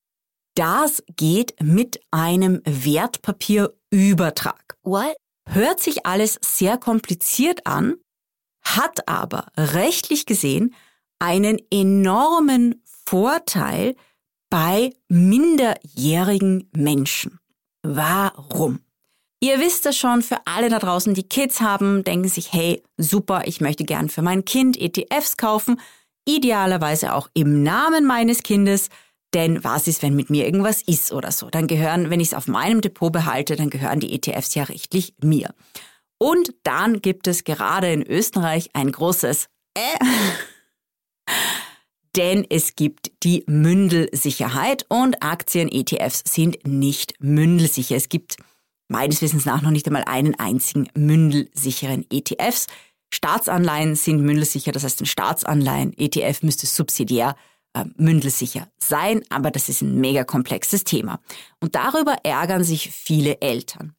Das 0.55 1.03
geht 1.15 1.55
mit 1.61 2.01
einem 2.11 2.61
Wertpapierübertrag. 2.65 4.77
What? 4.83 5.15
Hört 5.47 5.79
sich 5.79 6.05
alles 6.05 6.37
sehr 6.41 6.77
kompliziert 6.77 7.65
an, 7.65 7.95
hat 8.61 9.07
aber 9.07 9.47
rechtlich 9.57 10.25
gesehen 10.25 10.75
einen 11.19 11.59
enormen 11.71 12.83
Vorteil 13.05 13.95
bei 14.49 14.91
minderjährigen 15.07 16.69
Menschen. 16.75 17.39
Warum? 17.81 18.81
Ihr 19.41 19.59
wisst 19.59 19.85
es 19.85 19.97
schon, 19.97 20.21
für 20.21 20.39
alle 20.45 20.69
da 20.69 20.79
draußen, 20.79 21.13
die 21.13 21.27
Kids 21.27 21.61
haben, 21.61 22.03
denken 22.03 22.27
sich, 22.27 22.51
hey, 22.51 22.83
super, 22.97 23.43
ich 23.45 23.61
möchte 23.61 23.85
gern 23.85 24.09
für 24.09 24.21
mein 24.21 24.43
Kind 24.43 24.77
ETFs 24.77 25.37
kaufen, 25.37 25.79
idealerweise 26.25 27.13
auch 27.13 27.29
im 27.33 27.63
Namen 27.63 28.05
meines 28.05 28.43
Kindes, 28.43 28.89
denn 29.33 29.63
was 29.63 29.87
ist, 29.87 30.03
wenn 30.03 30.15
mit 30.15 30.29
mir 30.29 30.45
irgendwas 30.45 30.81
ist 30.81 31.13
oder 31.13 31.31
so? 31.31 31.49
Dann 31.49 31.67
gehören, 31.67 32.09
wenn 32.09 32.19
ich 32.19 32.29
es 32.29 32.33
auf 32.33 32.47
meinem 32.47 32.81
Depot 32.81 33.13
behalte, 33.13 33.55
dann 33.55 33.69
gehören 33.69 33.99
die 33.99 34.13
ETFs 34.13 34.55
ja 34.55 34.63
rechtlich 34.63 35.13
mir. 35.21 35.53
Und 36.17 36.53
dann 36.63 37.01
gibt 37.01 37.27
es 37.27 37.45
gerade 37.45 37.93
in 37.93 38.03
Österreich 38.03 38.69
ein 38.73 38.91
großes 38.91 39.47
äh, 39.75 39.79
denn 42.15 42.45
es 42.49 42.75
gibt 42.75 43.11
die 43.23 43.43
Mündelsicherheit 43.47 44.85
und 44.89 45.23
Aktien-ETFs 45.23 46.23
sind 46.25 46.67
nicht 46.67 47.13
mündelsicher. 47.19 47.95
Es 47.95 48.09
gibt 48.09 48.37
meines 48.89 49.21
Wissens 49.21 49.45
nach 49.45 49.61
noch 49.61 49.71
nicht 49.71 49.87
einmal 49.87 50.03
einen 50.03 50.35
einzigen 50.35 50.89
mündelsicheren 50.95 52.05
ETFs. 52.11 52.67
Staatsanleihen 53.11 53.95
sind 53.95 54.21
mündelsicher, 54.21 54.71
das 54.71 54.83
heißt 54.83 55.01
ein 55.01 55.05
Staatsanleihen 55.05 55.97
ETF 55.97 56.43
müsste 56.43 56.67
subsidiär 56.67 57.35
äh, 57.73 57.85
mündelsicher 57.95 58.67
sein, 58.77 59.23
aber 59.29 59.51
das 59.51 59.69
ist 59.69 59.81
ein 59.81 59.99
mega 59.99 60.23
komplexes 60.23 60.83
Thema. 60.83 61.19
Und 61.59 61.75
darüber 61.75 62.17
ärgern 62.23 62.63
sich 62.63 62.91
viele 62.91 63.41
Eltern. 63.41 63.95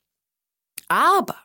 Aber 0.88 1.37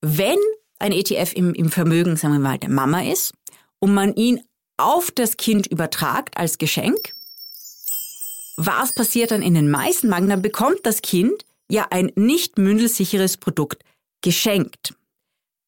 wenn 0.00 0.38
ein 0.78 0.92
ETF 0.92 1.32
im, 1.34 1.54
im 1.54 1.70
Vermögen, 1.70 2.16
sagen 2.16 2.34
wir 2.34 2.40
mal, 2.40 2.58
der 2.58 2.70
Mama 2.70 3.02
ist 3.02 3.34
und 3.80 3.94
man 3.94 4.14
ihn 4.14 4.40
auf 4.76 5.10
das 5.10 5.36
Kind 5.36 5.66
übertragt 5.66 6.36
als 6.36 6.58
Geschenk, 6.58 7.14
was 8.56 8.92
passiert 8.94 9.30
dann 9.30 9.42
in 9.42 9.54
den 9.54 9.70
meisten 9.70 10.10
Banken? 10.10 10.30
Dann 10.30 10.42
bekommt 10.42 10.80
das 10.84 11.02
Kind 11.02 11.44
ja 11.70 11.86
ein 11.90 12.12
nicht 12.16 12.58
mündelsicheres 12.58 13.36
Produkt 13.36 13.84
geschenkt. 14.22 14.94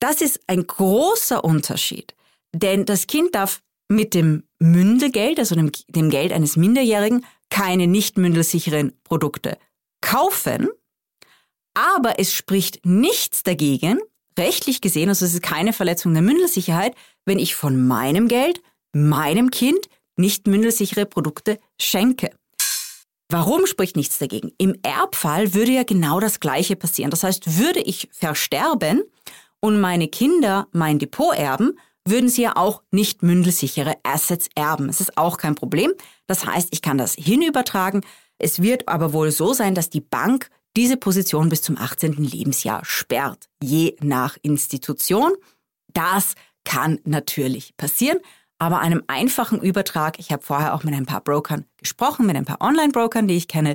Das 0.01 0.21
ist 0.21 0.41
ein 0.47 0.67
großer 0.67 1.45
Unterschied, 1.45 2.15
denn 2.55 2.87
das 2.87 3.07
Kind 3.07 3.35
darf 3.35 3.61
mit 3.89 4.15
dem 4.15 4.45
Mündelgeld, 4.59 5.39
also 5.39 5.55
dem, 5.55 5.71
dem 5.89 6.11
Geld 6.11 6.33
eines 6.33 6.57
Minderjährigen, 6.57 7.27
keine 7.51 7.87
nicht 7.87 8.17
mündelsicheren 8.17 8.93
Produkte 9.05 9.59
kaufen, 10.01 10.69
aber 11.75 12.19
es 12.19 12.33
spricht 12.33 12.85
nichts 12.87 13.43
dagegen, 13.43 14.01
rechtlich 14.39 14.81
gesehen, 14.81 15.09
also 15.09 15.25
es 15.25 15.35
ist 15.35 15.43
keine 15.43 15.73
Verletzung 15.73 16.15
der 16.15 16.23
Mündelsicherheit, 16.23 16.95
wenn 17.27 17.39
ich 17.39 17.55
von 17.55 17.87
meinem 17.87 18.29
Geld 18.29 18.63
meinem 18.93 19.51
Kind 19.51 19.89
nicht 20.17 20.47
mündelsichere 20.47 21.07
Produkte 21.07 21.59
schenke. 21.81 22.31
Warum 23.31 23.67
spricht 23.67 23.97
nichts 23.97 24.19
dagegen? 24.19 24.51
Im 24.59 24.75
Erbfall 24.83 25.55
würde 25.55 25.71
ja 25.71 25.85
genau 25.85 26.19
das 26.19 26.41
Gleiche 26.41 26.75
passieren. 26.75 27.11
Das 27.13 27.23
heißt, 27.23 27.59
würde 27.59 27.81
ich 27.81 28.09
versterben 28.13 29.03
und 29.61 29.81
meine 29.81 30.09
Kinder 30.09 30.67
mein 30.73 30.99
Depot 30.99 31.37
erben, 31.37 31.79
würden 32.05 32.29
sie 32.29 32.43
ja 32.43 32.57
auch 32.57 32.83
nicht 32.91 33.23
mündelsichere 33.23 33.95
Assets 34.03 34.49
erben. 34.57 34.89
Es 34.89 35.01
ist 35.01 35.17
auch 35.17 35.37
kein 35.37 35.55
Problem. 35.55 35.93
Das 36.27 36.45
heißt, 36.45 36.71
ich 36.73 36.83
kann 36.83 36.99
das 36.99 37.15
hinübertragen. 37.15 38.01
Es 38.39 38.63
wird 38.63 38.89
aber 38.89 39.13
wohl 39.13 39.31
so 39.31 39.53
sein, 39.53 39.77
dass 39.77 39.91
die 39.91 40.01
Bank 40.01 40.51
diese 40.77 40.97
Position 40.97 41.49
bis 41.49 41.63
zum 41.63 41.77
18. 41.77 42.15
Lebensjahr 42.15 42.85
sperrt, 42.85 43.49
je 43.63 43.97
nach 44.01 44.39
Institution. 44.43 45.33
Das 45.93 46.35
kann 46.65 46.99
natürlich 47.05 47.77
passieren. 47.77 48.19
Aber 48.61 48.81
einem 48.81 49.03
einfachen 49.07 49.63
Übertrag, 49.63 50.19
ich 50.19 50.31
habe 50.33 50.43
vorher 50.43 50.75
auch 50.75 50.85
mit 50.85 50.95
ein 50.95 51.07
paar 51.07 51.23
Brokern 51.23 51.65
gesprochen, 51.79 52.27
mit 52.27 52.37
ein 52.37 52.45
paar 52.45 52.61
Online-Brokern, 52.61 53.27
die 53.27 53.37
ich 53.37 53.49
kenne, 53.49 53.75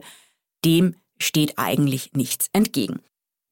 dem 0.64 0.96
steht 1.18 1.58
eigentlich 1.58 2.14
nichts 2.14 2.50
entgegen. 2.54 3.00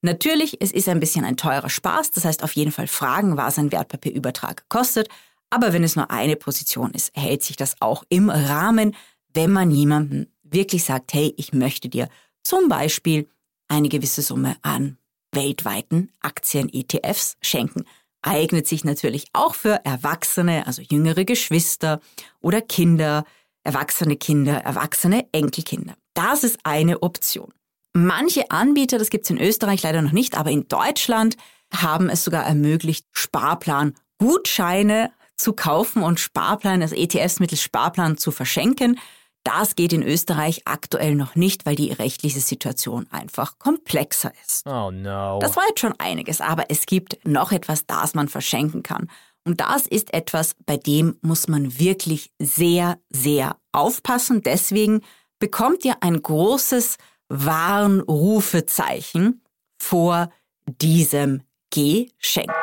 Natürlich, 0.03 0.61
es 0.61 0.71
ist 0.71 0.87
ein 0.87 0.99
bisschen 0.99 1.25
ein 1.25 1.35
teurer 1.35 1.71
Spaß, 1.71 2.11
das 2.11 2.25
heißt 2.25 2.43
auf 2.43 2.51
jeden 2.51 2.71
Fall 2.71 2.85
fragen, 2.85 3.35
was 3.35 3.57
ein 3.57 3.71
Wertpapierübertrag 3.71 4.69
kostet, 4.69 5.09
aber 5.49 5.73
wenn 5.73 5.83
es 5.83 5.95
nur 5.95 6.11
eine 6.11 6.35
Position 6.35 6.91
ist, 6.91 7.11
hält 7.15 7.41
sich 7.41 7.55
das 7.55 7.81
auch 7.81 8.03
im 8.09 8.29
Rahmen, 8.29 8.95
wenn 9.33 9.51
man 9.51 9.71
jemandem 9.71 10.27
wirklich 10.43 10.83
sagt, 10.83 11.15
hey, 11.15 11.33
ich 11.37 11.51
möchte 11.51 11.89
dir 11.89 12.09
zum 12.43 12.69
Beispiel 12.69 13.27
eine 13.67 13.89
gewisse 13.89 14.21
Summe 14.21 14.57
an 14.61 14.97
weltweiten 15.31 16.11
Aktien-ETFs 16.21 17.37
schenken 17.41 17.85
eignet 18.23 18.67
sich 18.67 18.83
natürlich 18.83 19.25
auch 19.33 19.55
für 19.55 19.85
Erwachsene, 19.85 20.65
also 20.65 20.81
jüngere 20.81 21.25
Geschwister 21.25 21.99
oder 22.41 22.61
Kinder, 22.61 23.25
erwachsene 23.63 24.15
Kinder, 24.17 24.57
erwachsene 24.57 25.27
Enkelkinder. 25.31 25.95
Das 26.13 26.43
ist 26.43 26.59
eine 26.63 27.03
Option. 27.03 27.53
Manche 27.93 28.49
Anbieter, 28.49 28.97
das 28.97 29.09
gibt 29.09 29.25
es 29.25 29.29
in 29.29 29.39
Österreich 29.39 29.83
leider 29.83 30.01
noch 30.01 30.11
nicht, 30.11 30.35
aber 30.35 30.49
in 30.49 30.67
Deutschland 30.67 31.37
haben 31.73 32.09
es 32.09 32.23
sogar 32.23 32.43
ermöglicht, 32.45 33.05
Sparplan 33.11 33.93
Gutscheine 34.17 35.11
zu 35.35 35.53
kaufen 35.53 36.03
und 36.03 36.19
Sparplan, 36.19 36.81
also 36.81 36.95
ETFs 36.95 37.39
mittels 37.39 37.61
Sparplan 37.61 38.17
zu 38.17 38.31
verschenken. 38.31 38.99
Das 39.43 39.75
geht 39.75 39.91
in 39.91 40.03
Österreich 40.03 40.61
aktuell 40.65 41.15
noch 41.15 41.35
nicht, 41.35 41.65
weil 41.65 41.75
die 41.75 41.91
rechtliche 41.91 42.39
Situation 42.39 43.07
einfach 43.11 43.59
komplexer 43.59 44.31
ist. 44.45 44.65
Oh 44.65 44.89
no. 44.89 45.39
Das 45.39 45.57
war 45.57 45.65
jetzt 45.67 45.81
schon 45.81 45.99
einiges, 45.99 46.39
aber 46.39 46.67
es 46.69 46.85
gibt 46.85 47.19
noch 47.25 47.51
etwas, 47.51 47.85
das 47.85 48.13
man 48.13 48.29
verschenken 48.29 48.83
kann. 48.83 49.09
Und 49.45 49.59
das 49.59 49.85
ist 49.85 50.13
etwas, 50.13 50.55
bei 50.65 50.77
dem 50.77 51.17
muss 51.21 51.49
man 51.49 51.77
wirklich 51.77 52.31
sehr, 52.39 52.97
sehr 53.09 53.57
aufpassen. 53.73 54.41
Deswegen 54.41 55.01
bekommt 55.39 55.83
ihr 55.83 56.01
ein 56.01 56.21
großes 56.21 56.95
Warnrufezeichen 57.27 59.41
vor 59.77 60.31
diesem 60.65 61.41
Geschenk. 61.69 62.53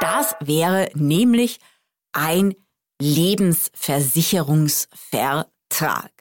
Das 0.00 0.34
wäre 0.40 0.90
nämlich 0.94 1.60
ein 2.12 2.56
Lebensversicherungsvertrag. 3.00 5.46
Vertrag. 5.80 6.12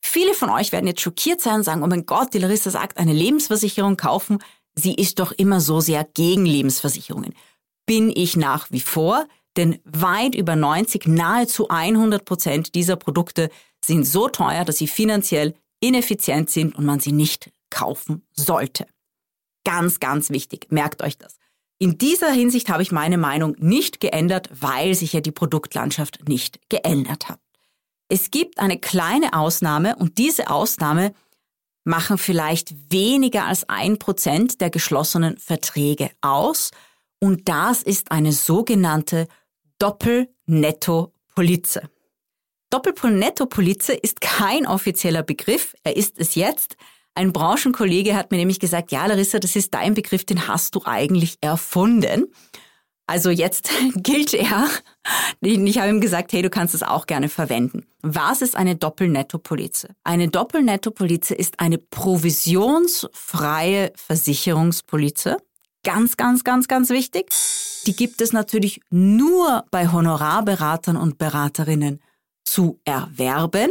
Viele 0.00 0.32
von 0.32 0.48
euch 0.48 0.72
werden 0.72 0.86
jetzt 0.86 1.02
schockiert 1.02 1.42
sein 1.42 1.56
und 1.56 1.62
sagen, 1.64 1.82
oh 1.82 1.86
mein 1.86 2.06
Gott, 2.06 2.32
die 2.32 2.38
Larissa 2.38 2.70
sagt, 2.70 2.96
eine 2.96 3.12
Lebensversicherung 3.12 3.98
kaufen. 3.98 4.38
Sie 4.74 4.94
ist 4.94 5.18
doch 5.18 5.32
immer 5.32 5.60
so 5.60 5.80
sehr 5.80 6.04
gegen 6.04 6.46
Lebensversicherungen. 6.46 7.34
Bin 7.84 8.10
ich 8.14 8.36
nach 8.36 8.70
wie 8.70 8.80
vor, 8.80 9.26
denn 9.58 9.78
weit 9.84 10.34
über 10.34 10.56
90, 10.56 11.06
nahezu 11.06 11.68
100 11.68 12.24
Prozent 12.24 12.74
dieser 12.74 12.96
Produkte 12.96 13.50
sind 13.84 14.04
so 14.04 14.28
teuer, 14.28 14.64
dass 14.64 14.78
sie 14.78 14.86
finanziell 14.86 15.54
ineffizient 15.80 16.48
sind 16.48 16.74
und 16.74 16.86
man 16.86 17.00
sie 17.00 17.12
nicht 17.12 17.50
kaufen 17.68 18.22
sollte. 18.32 18.86
Ganz, 19.64 20.00
ganz 20.00 20.30
wichtig, 20.30 20.68
merkt 20.70 21.02
euch 21.02 21.18
das. 21.18 21.36
In 21.78 21.98
dieser 21.98 22.32
Hinsicht 22.32 22.70
habe 22.70 22.82
ich 22.82 22.90
meine 22.90 23.18
Meinung 23.18 23.54
nicht 23.58 24.00
geändert, 24.00 24.48
weil 24.52 24.94
sich 24.94 25.12
ja 25.12 25.20
die 25.20 25.32
Produktlandschaft 25.32 26.26
nicht 26.26 26.58
geändert 26.70 27.28
hat. 27.28 27.40
Es 28.08 28.30
gibt 28.30 28.58
eine 28.58 28.78
kleine 28.78 29.34
Ausnahme 29.34 29.96
und 29.96 30.18
diese 30.18 30.50
Ausnahme 30.50 31.12
machen 31.84 32.18
vielleicht 32.18 32.92
weniger 32.92 33.44
als 33.44 33.68
ein 33.68 33.98
Prozent 33.98 34.60
der 34.60 34.70
geschlossenen 34.70 35.38
Verträge 35.38 36.10
aus 36.20 36.70
und 37.20 37.48
das 37.48 37.82
ist 37.82 38.10
eine 38.10 38.32
sogenannte 38.32 39.28
Doppelnetto-Polize. 39.78 41.88
Doppelnetto-Polize 42.70 43.94
ist 43.94 44.20
kein 44.20 44.66
offizieller 44.66 45.22
Begriff, 45.22 45.74
er 45.84 45.96
ist 45.96 46.18
es 46.18 46.34
jetzt. 46.34 46.76
Ein 47.14 47.32
Branchenkollege 47.32 48.14
hat 48.14 48.30
mir 48.30 48.36
nämlich 48.36 48.60
gesagt, 48.60 48.92
ja 48.92 49.06
Larissa, 49.06 49.38
das 49.38 49.56
ist 49.56 49.72
dein 49.74 49.94
Begriff, 49.94 50.24
den 50.24 50.46
hast 50.46 50.74
du 50.74 50.82
eigentlich 50.84 51.38
erfunden. 51.40 52.26
Also 53.08 53.30
jetzt 53.30 53.70
gilt 53.96 54.34
er. 54.34 54.68
Ich 55.40 55.78
habe 55.78 55.88
ihm 55.88 56.00
gesagt, 56.00 56.32
hey, 56.32 56.42
du 56.42 56.50
kannst 56.50 56.74
es 56.74 56.82
auch 56.82 57.06
gerne 57.06 57.30
verwenden. 57.30 57.86
Was 58.02 58.42
ist 58.42 58.54
eine 58.54 58.76
Doppelnettopolize? 58.76 59.88
Eine 60.04 60.28
Doppelnettopolize 60.28 61.34
ist 61.34 61.58
eine 61.58 61.78
provisionsfreie 61.78 63.92
Versicherungspolize. 63.96 65.38
Ganz, 65.84 66.18
ganz, 66.18 66.44
ganz, 66.44 66.68
ganz 66.68 66.90
wichtig. 66.90 67.30
Die 67.86 67.96
gibt 67.96 68.20
es 68.20 68.34
natürlich 68.34 68.82
nur 68.90 69.64
bei 69.70 69.90
Honorarberatern 69.90 70.98
und 70.98 71.16
Beraterinnen 71.16 72.02
zu 72.44 72.78
erwerben. 72.84 73.70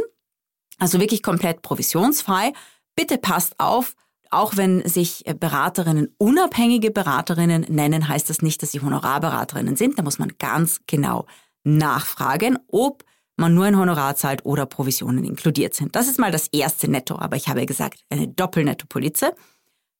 Also 0.80 1.00
wirklich 1.00 1.22
komplett 1.22 1.62
provisionsfrei. 1.62 2.54
Bitte 2.96 3.20
passt 3.20 3.60
auf, 3.60 3.94
auch 4.32 4.58
wenn 4.58 4.88
sich 4.88 5.26
äh, 5.28 5.34
Beraterinnen 5.34 6.14
unabhängige 6.18 6.92
Beraterinnen 6.92 7.66
nennen, 7.70 8.08
heißt 8.08 8.30
das 8.30 8.42
nicht, 8.42 8.62
dass 8.62 8.72
sie 8.72 8.82
Honorarberaterinnen 8.82 9.76
sind. 9.76 9.98
Da 9.98 10.04
muss 10.04 10.20
man 10.20 10.34
ganz 10.40 10.82
genau 10.88 11.26
nachfragen, 11.64 12.58
ob 12.68 13.04
man 13.36 13.54
nur 13.54 13.66
ein 13.66 13.78
Honorar 13.78 14.16
zahlt 14.16 14.46
oder 14.46 14.66
Provisionen 14.66 15.24
inkludiert 15.24 15.74
sind. 15.74 15.96
Das 15.96 16.08
ist 16.08 16.20
mal 16.20 16.32
das 16.32 16.48
erste 16.48 16.90
Netto, 16.90 17.18
aber 17.18 17.36
ich 17.36 17.48
habe 17.48 17.66
gesagt, 17.66 18.00
eine 18.10 18.28
Doppelnetto-Polize. 18.28 19.34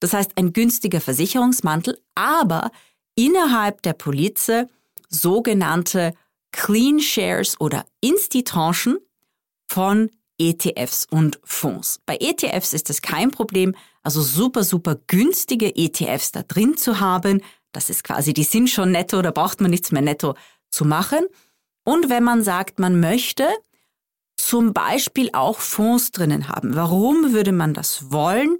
Das 0.00 0.12
heißt, 0.12 0.32
ein 0.36 0.52
günstiger 0.52 1.00
Versicherungsmantel, 1.00 2.00
aber 2.14 2.70
innerhalb 3.14 3.82
der 3.82 3.92
Police 3.92 4.66
sogenannte 5.08 6.14
Clean 6.52 7.00
Shares 7.00 7.60
oder 7.60 7.84
Insti-Tranchen 8.00 8.98
von 9.66 10.10
ETFs 10.38 11.06
und 11.10 11.40
Fonds. 11.44 12.00
Bei 12.06 12.16
ETFs 12.20 12.72
ist 12.72 12.90
es 12.90 13.02
kein 13.02 13.30
Problem, 13.30 13.74
also 14.02 14.22
super, 14.22 14.64
super 14.64 14.96
günstige 15.06 15.74
ETFs 15.74 16.32
da 16.32 16.42
drin 16.42 16.76
zu 16.76 17.00
haben. 17.00 17.42
Das 17.72 17.90
ist 17.90 18.04
quasi, 18.04 18.32
die 18.32 18.44
sind 18.44 18.70
schon 18.70 18.92
netto, 18.92 19.20
da 19.20 19.30
braucht 19.30 19.60
man 19.60 19.70
nichts 19.70 19.92
mehr 19.92 20.02
netto 20.02 20.34
zu 20.70 20.84
machen. 20.84 21.26
Und 21.84 22.08
wenn 22.08 22.24
man 22.24 22.42
sagt, 22.42 22.78
man 22.78 23.00
möchte 23.00 23.48
zum 24.38 24.72
Beispiel 24.72 25.30
auch 25.32 25.58
Fonds 25.58 26.12
drinnen 26.12 26.48
haben. 26.48 26.74
Warum 26.74 27.32
würde 27.32 27.52
man 27.52 27.74
das 27.74 28.12
wollen? 28.12 28.56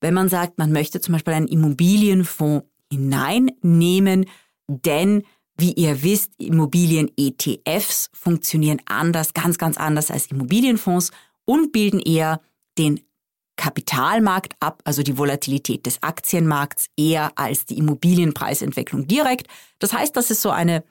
Wenn 0.00 0.14
man 0.14 0.28
sagt, 0.28 0.58
man 0.58 0.72
möchte 0.72 1.00
zum 1.00 1.12
Beispiel 1.12 1.34
einen 1.34 1.46
Immobilienfonds 1.48 2.66
hineinnehmen, 2.90 4.26
denn 4.66 5.24
wie 5.58 5.72
ihr 5.72 6.02
wisst, 6.02 6.32
Immobilien-ETFs 6.38 8.10
funktionieren 8.14 8.80
anders, 8.86 9.34
ganz, 9.34 9.58
ganz 9.58 9.76
anders 9.76 10.10
als 10.10 10.26
Immobilienfonds 10.26 11.10
und 11.44 11.72
bilden 11.72 12.00
eher 12.00 12.40
den 12.78 13.00
Kapitalmarkt 13.56 14.54
ab, 14.60 14.80
also 14.84 15.02
die 15.02 15.18
Volatilität 15.18 15.84
des 15.84 16.00
Aktienmarkts, 16.02 16.86
eher 16.96 17.32
als 17.34 17.66
die 17.66 17.76
Immobilienpreisentwicklung 17.76 19.08
direkt. 19.08 19.48
Das 19.80 19.92
heißt, 19.92 20.16
das 20.16 20.30
ist 20.30 20.42
so 20.42 20.50
eine, 20.50 20.84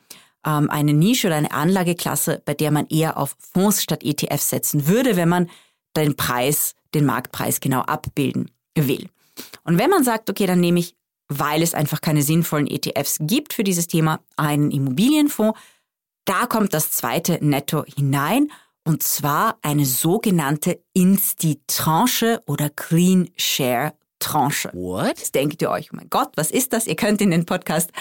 ähm, 0.46 0.70
eine 0.70 0.94
Nische 0.94 1.28
oder 1.28 1.38
eine 1.38 1.54
Anlageklasse, 1.54 2.42
bei 2.44 2.54
der 2.54 2.72
man 2.72 2.88
eher 2.88 3.18
auf 3.18 3.38
Fonds 3.40 3.82
statt 3.82 4.04
ETFs 4.04 4.50
setzen 4.50 4.88
würde, 4.88 5.16
wenn 5.16 5.30
man 5.30 5.50
den 5.96 6.18
Preis, 6.18 6.76
den 6.94 7.06
Marktpreis 7.06 7.62
genau 7.62 7.82
abbilden 7.82 8.52
will. 8.76 9.10
Und 9.64 9.78
wenn 9.78 9.90
man 9.90 10.04
sagt, 10.04 10.30
okay, 10.30 10.46
dann 10.46 10.60
nehme 10.60 10.80
ich 10.80 10.97
weil 11.30 11.62
es 11.62 11.74
einfach 11.74 12.02
keine 12.02 12.22
sinnvollen 12.22 12.68
ETFs 12.68 13.18
gibt 13.22 13.54
für 13.54 13.64
dieses 13.64 13.88
Thema, 13.88 14.22
einen 14.36 14.72
Immobilienfonds. 14.72 15.60
Da 16.26 16.46
kommt 16.46 16.74
das 16.74 16.92
zweite 16.92 17.40
Netto 17.42 17.84
hinein 17.86 18.52
und 18.84 19.04
zwar 19.04 19.58
eine 19.62 19.86
sogenannte 19.86 20.82
Insti-Tranche 20.94 22.42
oder 22.46 22.70
Clean 22.70 23.30
Share 23.36 23.94
Tranche. 24.20 24.70
What? 24.74 25.20
Jetzt 25.20 25.36
denkt 25.36 25.62
ihr 25.62 25.70
euch, 25.70 25.92
oh 25.92 25.96
mein 25.96 26.10
Gott, 26.10 26.32
was 26.36 26.52
ist 26.52 26.74
das? 26.74 26.88
Ihr 26.88 26.96
könnt 26.96 27.22
in 27.22 27.32
den 27.32 27.46
Podcast 27.46 27.92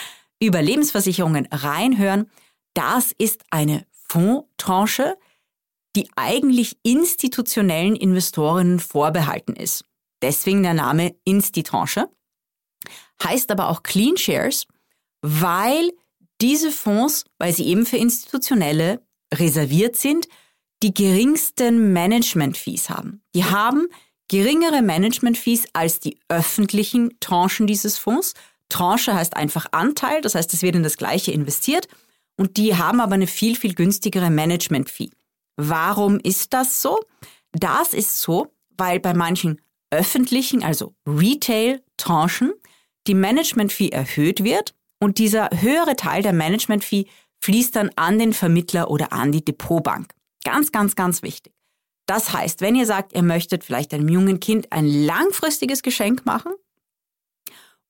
über 0.40 0.62
Lebensversicherungen 0.62 1.46
reinhören. 1.50 2.30
Das 2.74 3.12
ist 3.18 3.44
eine 3.50 3.84
Fondstranche, 3.90 5.16
die 5.96 6.08
eigentlich 6.14 6.78
institutionellen 6.82 7.96
Investorinnen 7.96 8.78
vorbehalten 8.78 9.54
ist. 9.54 9.84
Deswegen 10.22 10.62
der 10.62 10.74
Name 10.74 11.14
Insti-Tranche 11.24 12.08
heißt 13.22 13.50
aber 13.50 13.68
auch 13.68 13.82
Clean 13.82 14.16
Shares, 14.16 14.66
weil 15.22 15.90
diese 16.40 16.70
Fonds, 16.70 17.24
weil 17.38 17.54
sie 17.54 17.66
eben 17.66 17.86
für 17.86 17.96
Institutionelle 17.96 19.00
reserviert 19.32 19.96
sind, 19.96 20.28
die 20.82 20.92
geringsten 20.92 21.92
Management-Fees 21.92 22.90
haben. 22.90 23.22
Die 23.34 23.44
haben 23.44 23.88
geringere 24.28 24.82
Management-Fees 24.82 25.66
als 25.72 26.00
die 26.00 26.18
öffentlichen 26.28 27.18
Tranchen 27.20 27.66
dieses 27.66 27.96
Fonds. 27.98 28.34
Tranche 28.68 29.14
heißt 29.14 29.36
einfach 29.36 29.66
Anteil, 29.72 30.20
das 30.20 30.34
heißt, 30.34 30.52
es 30.52 30.62
wird 30.62 30.76
in 30.76 30.82
das 30.82 30.96
gleiche 30.96 31.32
investiert 31.32 31.88
und 32.36 32.56
die 32.56 32.76
haben 32.76 33.00
aber 33.00 33.14
eine 33.14 33.26
viel, 33.26 33.56
viel 33.56 33.74
günstigere 33.74 34.30
Management-Fee. 34.30 35.10
Warum 35.56 36.18
ist 36.20 36.52
das 36.52 36.82
so? 36.82 37.00
Das 37.52 37.94
ist 37.94 38.18
so, 38.18 38.52
weil 38.76 39.00
bei 39.00 39.14
manchen 39.14 39.60
öffentlichen, 39.90 40.62
also 40.62 40.94
Retail-Tranchen, 41.06 42.52
die 43.06 43.14
Management-Fee 43.14 43.90
erhöht 43.90 44.44
wird 44.44 44.74
und 45.00 45.18
dieser 45.18 45.50
höhere 45.52 45.96
Teil 45.96 46.22
der 46.22 46.32
Management-Fee 46.32 47.06
fließt 47.40 47.76
dann 47.76 47.90
an 47.96 48.18
den 48.18 48.32
Vermittler 48.32 48.90
oder 48.90 49.12
an 49.12 49.32
die 49.32 49.44
Depotbank. 49.44 50.12
Ganz, 50.44 50.72
ganz, 50.72 50.96
ganz 50.96 51.22
wichtig. 51.22 51.52
Das 52.06 52.32
heißt, 52.32 52.60
wenn 52.60 52.76
ihr 52.76 52.86
sagt, 52.86 53.12
ihr 53.14 53.22
möchtet 53.22 53.64
vielleicht 53.64 53.92
einem 53.92 54.08
jungen 54.08 54.40
Kind 54.40 54.72
ein 54.72 54.86
langfristiges 54.86 55.82
Geschenk 55.82 56.24
machen 56.24 56.52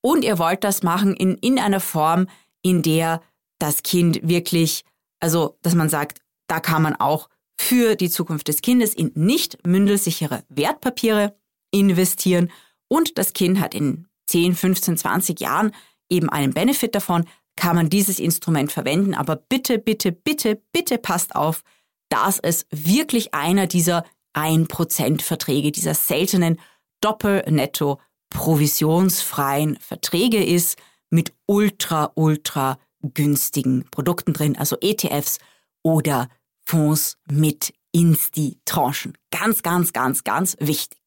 und 0.00 0.24
ihr 0.24 0.38
wollt 0.38 0.64
das 0.64 0.82
machen 0.82 1.14
in, 1.14 1.36
in 1.36 1.58
einer 1.58 1.80
Form, 1.80 2.28
in 2.62 2.82
der 2.82 3.22
das 3.58 3.82
Kind 3.82 4.20
wirklich, 4.22 4.84
also 5.20 5.58
dass 5.62 5.74
man 5.74 5.88
sagt, 5.88 6.20
da 6.48 6.60
kann 6.60 6.82
man 6.82 6.96
auch 6.96 7.28
für 7.58 7.94
die 7.94 8.10
Zukunft 8.10 8.48
des 8.48 8.62
Kindes 8.62 8.94
in 8.94 9.12
nicht 9.14 9.66
mündelsichere 9.66 10.44
Wertpapiere 10.48 11.36
investieren 11.70 12.50
und 12.88 13.18
das 13.18 13.32
Kind 13.32 13.60
hat 13.60 13.74
in 13.74 14.06
10, 14.26 14.54
15, 14.54 14.96
20 14.96 15.40
Jahren 15.40 15.72
eben 16.08 16.28
einen 16.28 16.52
Benefit 16.52 16.94
davon, 16.94 17.24
kann 17.56 17.76
man 17.76 17.88
dieses 17.88 18.18
Instrument 18.18 18.70
verwenden. 18.70 19.14
Aber 19.14 19.36
bitte, 19.36 19.78
bitte, 19.78 20.12
bitte, 20.12 20.60
bitte 20.72 20.98
passt 20.98 21.34
auf, 21.34 21.62
dass 22.08 22.38
es 22.38 22.66
wirklich 22.70 23.34
einer 23.34 23.66
dieser 23.66 24.04
1% 24.34 25.22
Verträge, 25.22 25.72
dieser 25.72 25.94
seltenen 25.94 26.60
Doppel-Netto 27.00 28.00
provisionsfreien 28.30 29.78
Verträge 29.80 30.44
ist 30.44 30.78
mit 31.10 31.32
ultra, 31.46 32.12
ultra 32.14 32.78
günstigen 33.02 33.86
Produkten 33.90 34.32
drin, 34.32 34.56
also 34.56 34.76
ETFs 34.80 35.38
oder 35.82 36.28
Fonds 36.64 37.16
mit 37.30 37.72
Insti-Tranchen. 37.92 39.16
Ganz, 39.30 39.62
ganz, 39.62 39.92
ganz, 39.92 40.24
ganz 40.24 40.56
wichtig. 40.60 40.98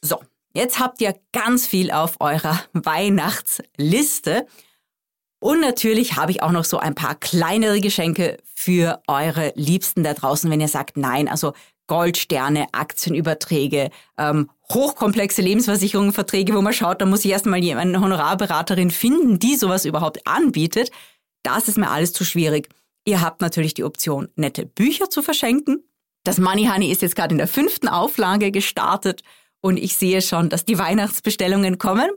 So, 0.00 0.20
Jetzt 0.54 0.78
habt 0.78 1.00
ihr 1.00 1.14
ganz 1.32 1.66
viel 1.66 1.90
auf 1.90 2.20
eurer 2.20 2.60
Weihnachtsliste. 2.72 4.46
Und 5.40 5.60
natürlich 5.60 6.16
habe 6.16 6.30
ich 6.30 6.42
auch 6.42 6.52
noch 6.52 6.64
so 6.64 6.78
ein 6.78 6.94
paar 6.94 7.14
kleinere 7.16 7.80
Geschenke 7.80 8.38
für 8.54 9.02
eure 9.08 9.52
Liebsten 9.56 10.04
da 10.04 10.14
draußen, 10.14 10.50
wenn 10.50 10.60
ihr 10.60 10.68
sagt, 10.68 10.96
nein, 10.96 11.28
also 11.28 11.52
Goldsterne, 11.88 12.66
Aktienüberträge, 12.72 13.90
ähm, 14.16 14.50
hochkomplexe 14.72 15.42
Lebensversicherungsverträge, 15.42 16.54
wo 16.54 16.62
man 16.62 16.72
schaut, 16.72 17.00
da 17.00 17.06
muss 17.06 17.24
ich 17.24 17.32
erstmal 17.32 17.60
eine 17.60 18.00
Honorarberaterin 18.00 18.90
finden, 18.90 19.38
die 19.38 19.56
sowas 19.56 19.84
überhaupt 19.84 20.26
anbietet. 20.26 20.90
Das 21.42 21.66
ist 21.66 21.76
mir 21.76 21.90
alles 21.90 22.12
zu 22.12 22.24
schwierig. 22.24 22.68
Ihr 23.04 23.20
habt 23.20 23.40
natürlich 23.40 23.74
die 23.74 23.84
Option, 23.84 24.28
nette 24.36 24.64
Bücher 24.64 25.10
zu 25.10 25.22
verschenken. 25.22 25.82
Das 26.24 26.38
Money 26.38 26.66
Honey 26.72 26.92
ist 26.92 27.02
jetzt 27.02 27.16
gerade 27.16 27.32
in 27.34 27.38
der 27.38 27.48
fünften 27.48 27.88
Auflage 27.88 28.52
gestartet 28.52 29.22
und 29.62 29.78
ich 29.78 29.96
sehe 29.96 30.20
schon, 30.20 30.50
dass 30.50 30.66
die 30.66 30.78
Weihnachtsbestellungen 30.78 31.78
kommen. 31.78 32.10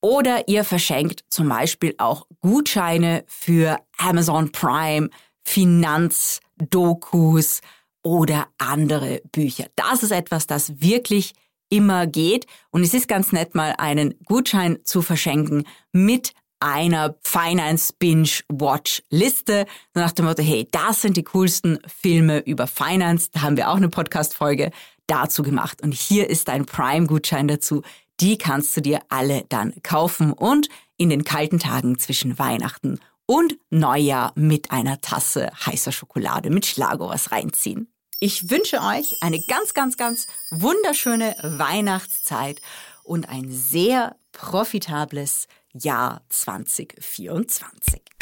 Oder 0.00 0.48
ihr 0.48 0.64
verschenkt 0.64 1.24
zum 1.28 1.50
Beispiel 1.50 1.94
auch 1.98 2.26
Gutscheine 2.40 3.24
für 3.26 3.78
Amazon 3.98 4.50
Prime, 4.50 5.10
Finanzdokus 5.44 7.60
oder 8.02 8.48
andere 8.56 9.20
Bücher. 9.30 9.66
Das 9.76 10.02
ist 10.02 10.12
etwas, 10.12 10.46
das 10.46 10.80
wirklich 10.80 11.34
immer 11.68 12.06
geht. 12.06 12.46
Und 12.70 12.82
es 12.82 12.94
ist 12.94 13.08
ganz 13.08 13.32
nett, 13.32 13.54
mal 13.54 13.74
einen 13.76 14.14
Gutschein 14.24 14.78
zu 14.84 15.02
verschenken 15.02 15.64
mit 15.92 16.32
einer 16.60 17.16
Finance 17.22 17.92
Binge 17.98 18.30
Watch 18.48 19.02
Liste. 19.10 19.66
Nach 19.94 20.12
dem 20.12 20.26
Motto, 20.26 20.42
hey, 20.42 20.68
das 20.70 21.02
sind 21.02 21.16
die 21.16 21.24
coolsten 21.24 21.78
Filme 21.86 22.40
über 22.40 22.66
Finance. 22.66 23.30
Da 23.32 23.42
haben 23.42 23.56
wir 23.56 23.70
auch 23.70 23.76
eine 23.76 23.88
Podcast-Folge 23.88 24.70
dazu 25.10 25.42
gemacht. 25.42 25.82
Und 25.82 25.92
hier 25.92 26.30
ist 26.30 26.48
ein 26.48 26.66
Prime-Gutschein 26.66 27.48
dazu. 27.48 27.82
Die 28.20 28.38
kannst 28.38 28.76
du 28.76 28.80
dir 28.80 29.00
alle 29.08 29.44
dann 29.48 29.74
kaufen 29.82 30.32
und 30.32 30.68
in 30.96 31.08
den 31.08 31.24
kalten 31.24 31.58
Tagen 31.58 31.98
zwischen 31.98 32.38
Weihnachten 32.38 33.00
und 33.26 33.56
Neujahr 33.70 34.32
mit 34.34 34.70
einer 34.70 35.00
Tasse 35.00 35.50
heißer 35.64 35.92
Schokolade 35.92 36.50
mit 36.50 36.66
Schlago 36.66 37.08
was 37.08 37.32
reinziehen. 37.32 37.88
Ich 38.18 38.50
wünsche 38.50 38.82
euch 38.82 39.22
eine 39.22 39.40
ganz, 39.40 39.72
ganz, 39.72 39.96
ganz 39.96 40.26
wunderschöne 40.50 41.34
Weihnachtszeit 41.42 42.60
und 43.02 43.28
ein 43.28 43.50
sehr 43.50 44.16
profitables 44.32 45.48
Jahr 45.72 46.22
2024. 46.28 48.19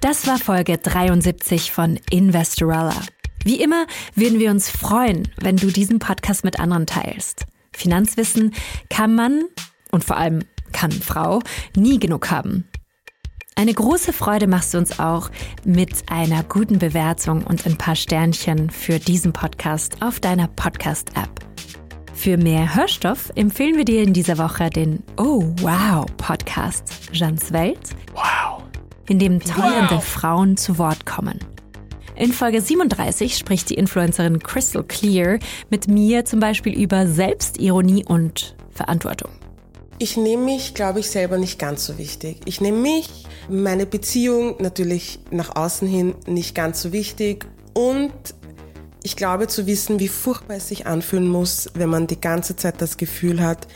Das 0.00 0.26
war 0.26 0.38
Folge 0.38 0.78
73 0.78 1.72
von 1.72 1.98
Investorella. 2.10 2.94
Wie 3.44 3.60
immer 3.60 3.86
würden 4.14 4.38
wir 4.38 4.50
uns 4.50 4.70
freuen, 4.70 5.28
wenn 5.38 5.56
du 5.56 5.66
diesen 5.66 5.98
Podcast 5.98 6.42
mit 6.42 6.58
anderen 6.58 6.86
teilst. 6.86 7.44
Finanzwissen 7.72 8.54
kann 8.88 9.14
man 9.14 9.44
und 9.90 10.02
vor 10.02 10.16
allem 10.16 10.44
kann 10.72 10.90
Frau 10.90 11.40
nie 11.76 11.98
genug 11.98 12.30
haben. 12.30 12.66
Eine 13.56 13.74
große 13.74 14.14
Freude 14.14 14.46
machst 14.46 14.72
du 14.72 14.78
uns 14.78 14.98
auch 14.98 15.30
mit 15.64 16.10
einer 16.10 16.44
guten 16.44 16.78
Bewertung 16.78 17.44
und 17.44 17.66
ein 17.66 17.76
paar 17.76 17.96
Sternchen 17.96 18.70
für 18.70 18.98
diesen 18.98 19.34
Podcast 19.34 20.00
auf 20.00 20.18
deiner 20.18 20.48
Podcast-App. 20.48 21.44
Für 22.14 22.38
mehr 22.38 22.74
Hörstoff 22.74 23.30
empfehlen 23.34 23.76
wir 23.76 23.84
dir 23.84 24.02
in 24.02 24.14
dieser 24.14 24.38
Woche 24.38 24.70
den 24.70 25.02
Oh 25.18 25.54
Wow 25.60 26.06
Podcast 26.16 26.84
Jans 27.12 27.52
Welt. 27.52 27.90
Wow 28.14 28.59
in 29.10 29.18
dem 29.18 29.40
teuerende 29.40 29.96
wow. 29.96 30.04
Frauen 30.04 30.56
zu 30.56 30.78
Wort 30.78 31.04
kommen. 31.04 31.40
In 32.14 32.32
Folge 32.32 32.60
37 32.60 33.36
spricht 33.36 33.68
die 33.68 33.74
Influencerin 33.74 34.38
Crystal 34.38 34.84
Clear 34.84 35.40
mit 35.68 35.88
mir 35.88 36.24
zum 36.24 36.38
Beispiel 36.38 36.80
über 36.80 37.08
Selbstironie 37.08 38.04
und 38.04 38.54
Verantwortung. 38.70 39.30
Ich 39.98 40.16
nehme 40.16 40.44
mich, 40.44 40.74
glaube 40.74 41.00
ich, 41.00 41.10
selber 41.10 41.38
nicht 41.38 41.58
ganz 41.58 41.86
so 41.86 41.98
wichtig. 41.98 42.40
Ich 42.44 42.60
nehme 42.60 42.78
mich, 42.78 43.08
meine 43.48 43.84
Beziehung 43.84 44.54
natürlich 44.60 45.18
nach 45.32 45.56
außen 45.56 45.88
hin 45.88 46.14
nicht 46.28 46.54
ganz 46.54 46.80
so 46.80 46.92
wichtig 46.92 47.46
und 47.74 48.12
ich 49.02 49.16
glaube 49.16 49.48
zu 49.48 49.66
wissen, 49.66 49.98
wie 49.98 50.08
furchtbar 50.08 50.56
es 50.56 50.68
sich 50.68 50.86
anfühlen 50.86 51.26
muss, 51.26 51.68
wenn 51.74 51.88
man 51.88 52.06
die 52.06 52.20
ganze 52.20 52.54
Zeit 52.54 52.80
das 52.80 52.96
Gefühl 52.96 53.42
hat, 53.42 53.66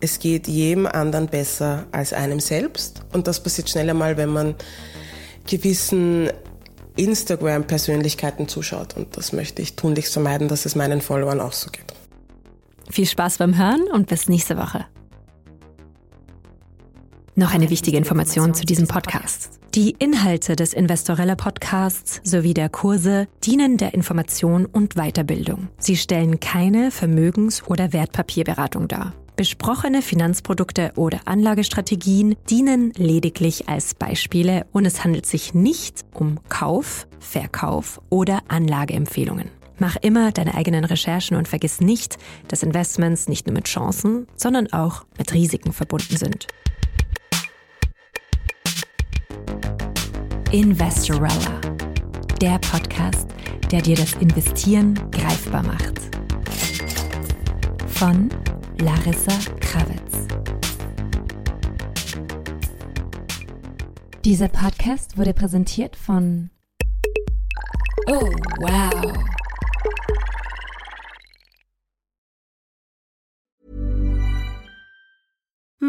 es 0.00 0.18
geht 0.18 0.48
jedem 0.48 0.86
anderen 0.86 1.26
besser 1.26 1.86
als 1.92 2.12
einem 2.12 2.40
selbst. 2.40 3.02
Und 3.12 3.26
das 3.26 3.42
passiert 3.42 3.68
schnell 3.68 3.90
einmal, 3.90 4.16
wenn 4.16 4.30
man 4.30 4.54
gewissen 5.46 6.30
Instagram-Persönlichkeiten 6.96 8.48
zuschaut. 8.48 8.96
Und 8.96 9.16
das 9.16 9.32
möchte 9.32 9.62
ich 9.62 9.76
tunlichst 9.76 10.12
vermeiden, 10.12 10.48
dass 10.48 10.66
es 10.66 10.74
meinen 10.74 11.00
Followern 11.00 11.40
auch 11.40 11.52
so 11.52 11.70
geht. 11.70 11.84
Viel 12.90 13.06
Spaß 13.06 13.38
beim 13.38 13.56
Hören 13.56 13.82
und 13.92 14.08
bis 14.08 14.28
nächste 14.28 14.56
Woche. 14.56 14.86
Noch 17.36 17.54
eine 17.54 17.70
wichtige 17.70 17.96
Information 17.96 18.54
zu 18.54 18.64
diesem 18.64 18.88
Podcast. 18.88 19.60
Die 19.74 19.94
Inhalte 19.98 20.56
des 20.56 20.74
Investorella 20.74 21.36
Podcasts 21.36 22.20
sowie 22.24 22.54
der 22.54 22.68
Kurse 22.68 23.28
dienen 23.44 23.76
der 23.76 23.94
Information 23.94 24.66
und 24.66 24.96
Weiterbildung. 24.96 25.68
Sie 25.78 25.96
stellen 25.96 26.40
keine 26.40 26.90
Vermögens- 26.90 27.62
oder 27.66 27.92
Wertpapierberatung 27.92 28.88
dar. 28.88 29.14
Besprochene 29.40 30.02
Finanzprodukte 30.02 30.92
oder 30.96 31.20
Anlagestrategien 31.24 32.36
dienen 32.50 32.92
lediglich 32.98 33.70
als 33.70 33.94
Beispiele 33.94 34.66
und 34.72 34.84
es 34.84 35.02
handelt 35.02 35.24
sich 35.24 35.54
nicht 35.54 36.04
um 36.12 36.38
Kauf, 36.50 37.06
Verkauf 37.20 38.02
oder 38.10 38.42
Anlageempfehlungen. 38.48 39.48
Mach 39.78 39.96
immer 39.96 40.30
deine 40.30 40.54
eigenen 40.56 40.84
Recherchen 40.84 41.38
und 41.38 41.48
vergiss 41.48 41.80
nicht, 41.80 42.18
dass 42.48 42.62
Investments 42.62 43.28
nicht 43.28 43.46
nur 43.46 43.54
mit 43.54 43.64
Chancen, 43.64 44.26
sondern 44.36 44.70
auch 44.74 45.06
mit 45.16 45.32
Risiken 45.32 45.72
verbunden 45.72 46.18
sind. 46.18 46.46
Investorella, 50.52 51.62
der 52.42 52.58
Podcast, 52.58 53.26
der 53.72 53.80
dir 53.80 53.96
das 53.96 54.12
Investieren 54.20 55.00
greifbar 55.10 55.62
macht. 55.62 55.98
Von 57.88 58.28
Larissa 58.80 59.38
Krawitz. 59.60 60.26
Dieser 64.24 64.48
Podcast 64.48 65.18
wurde 65.18 65.34
präsentiert 65.34 65.96
von 65.96 66.48
Oh, 68.06 68.30
wow. 68.60 69.39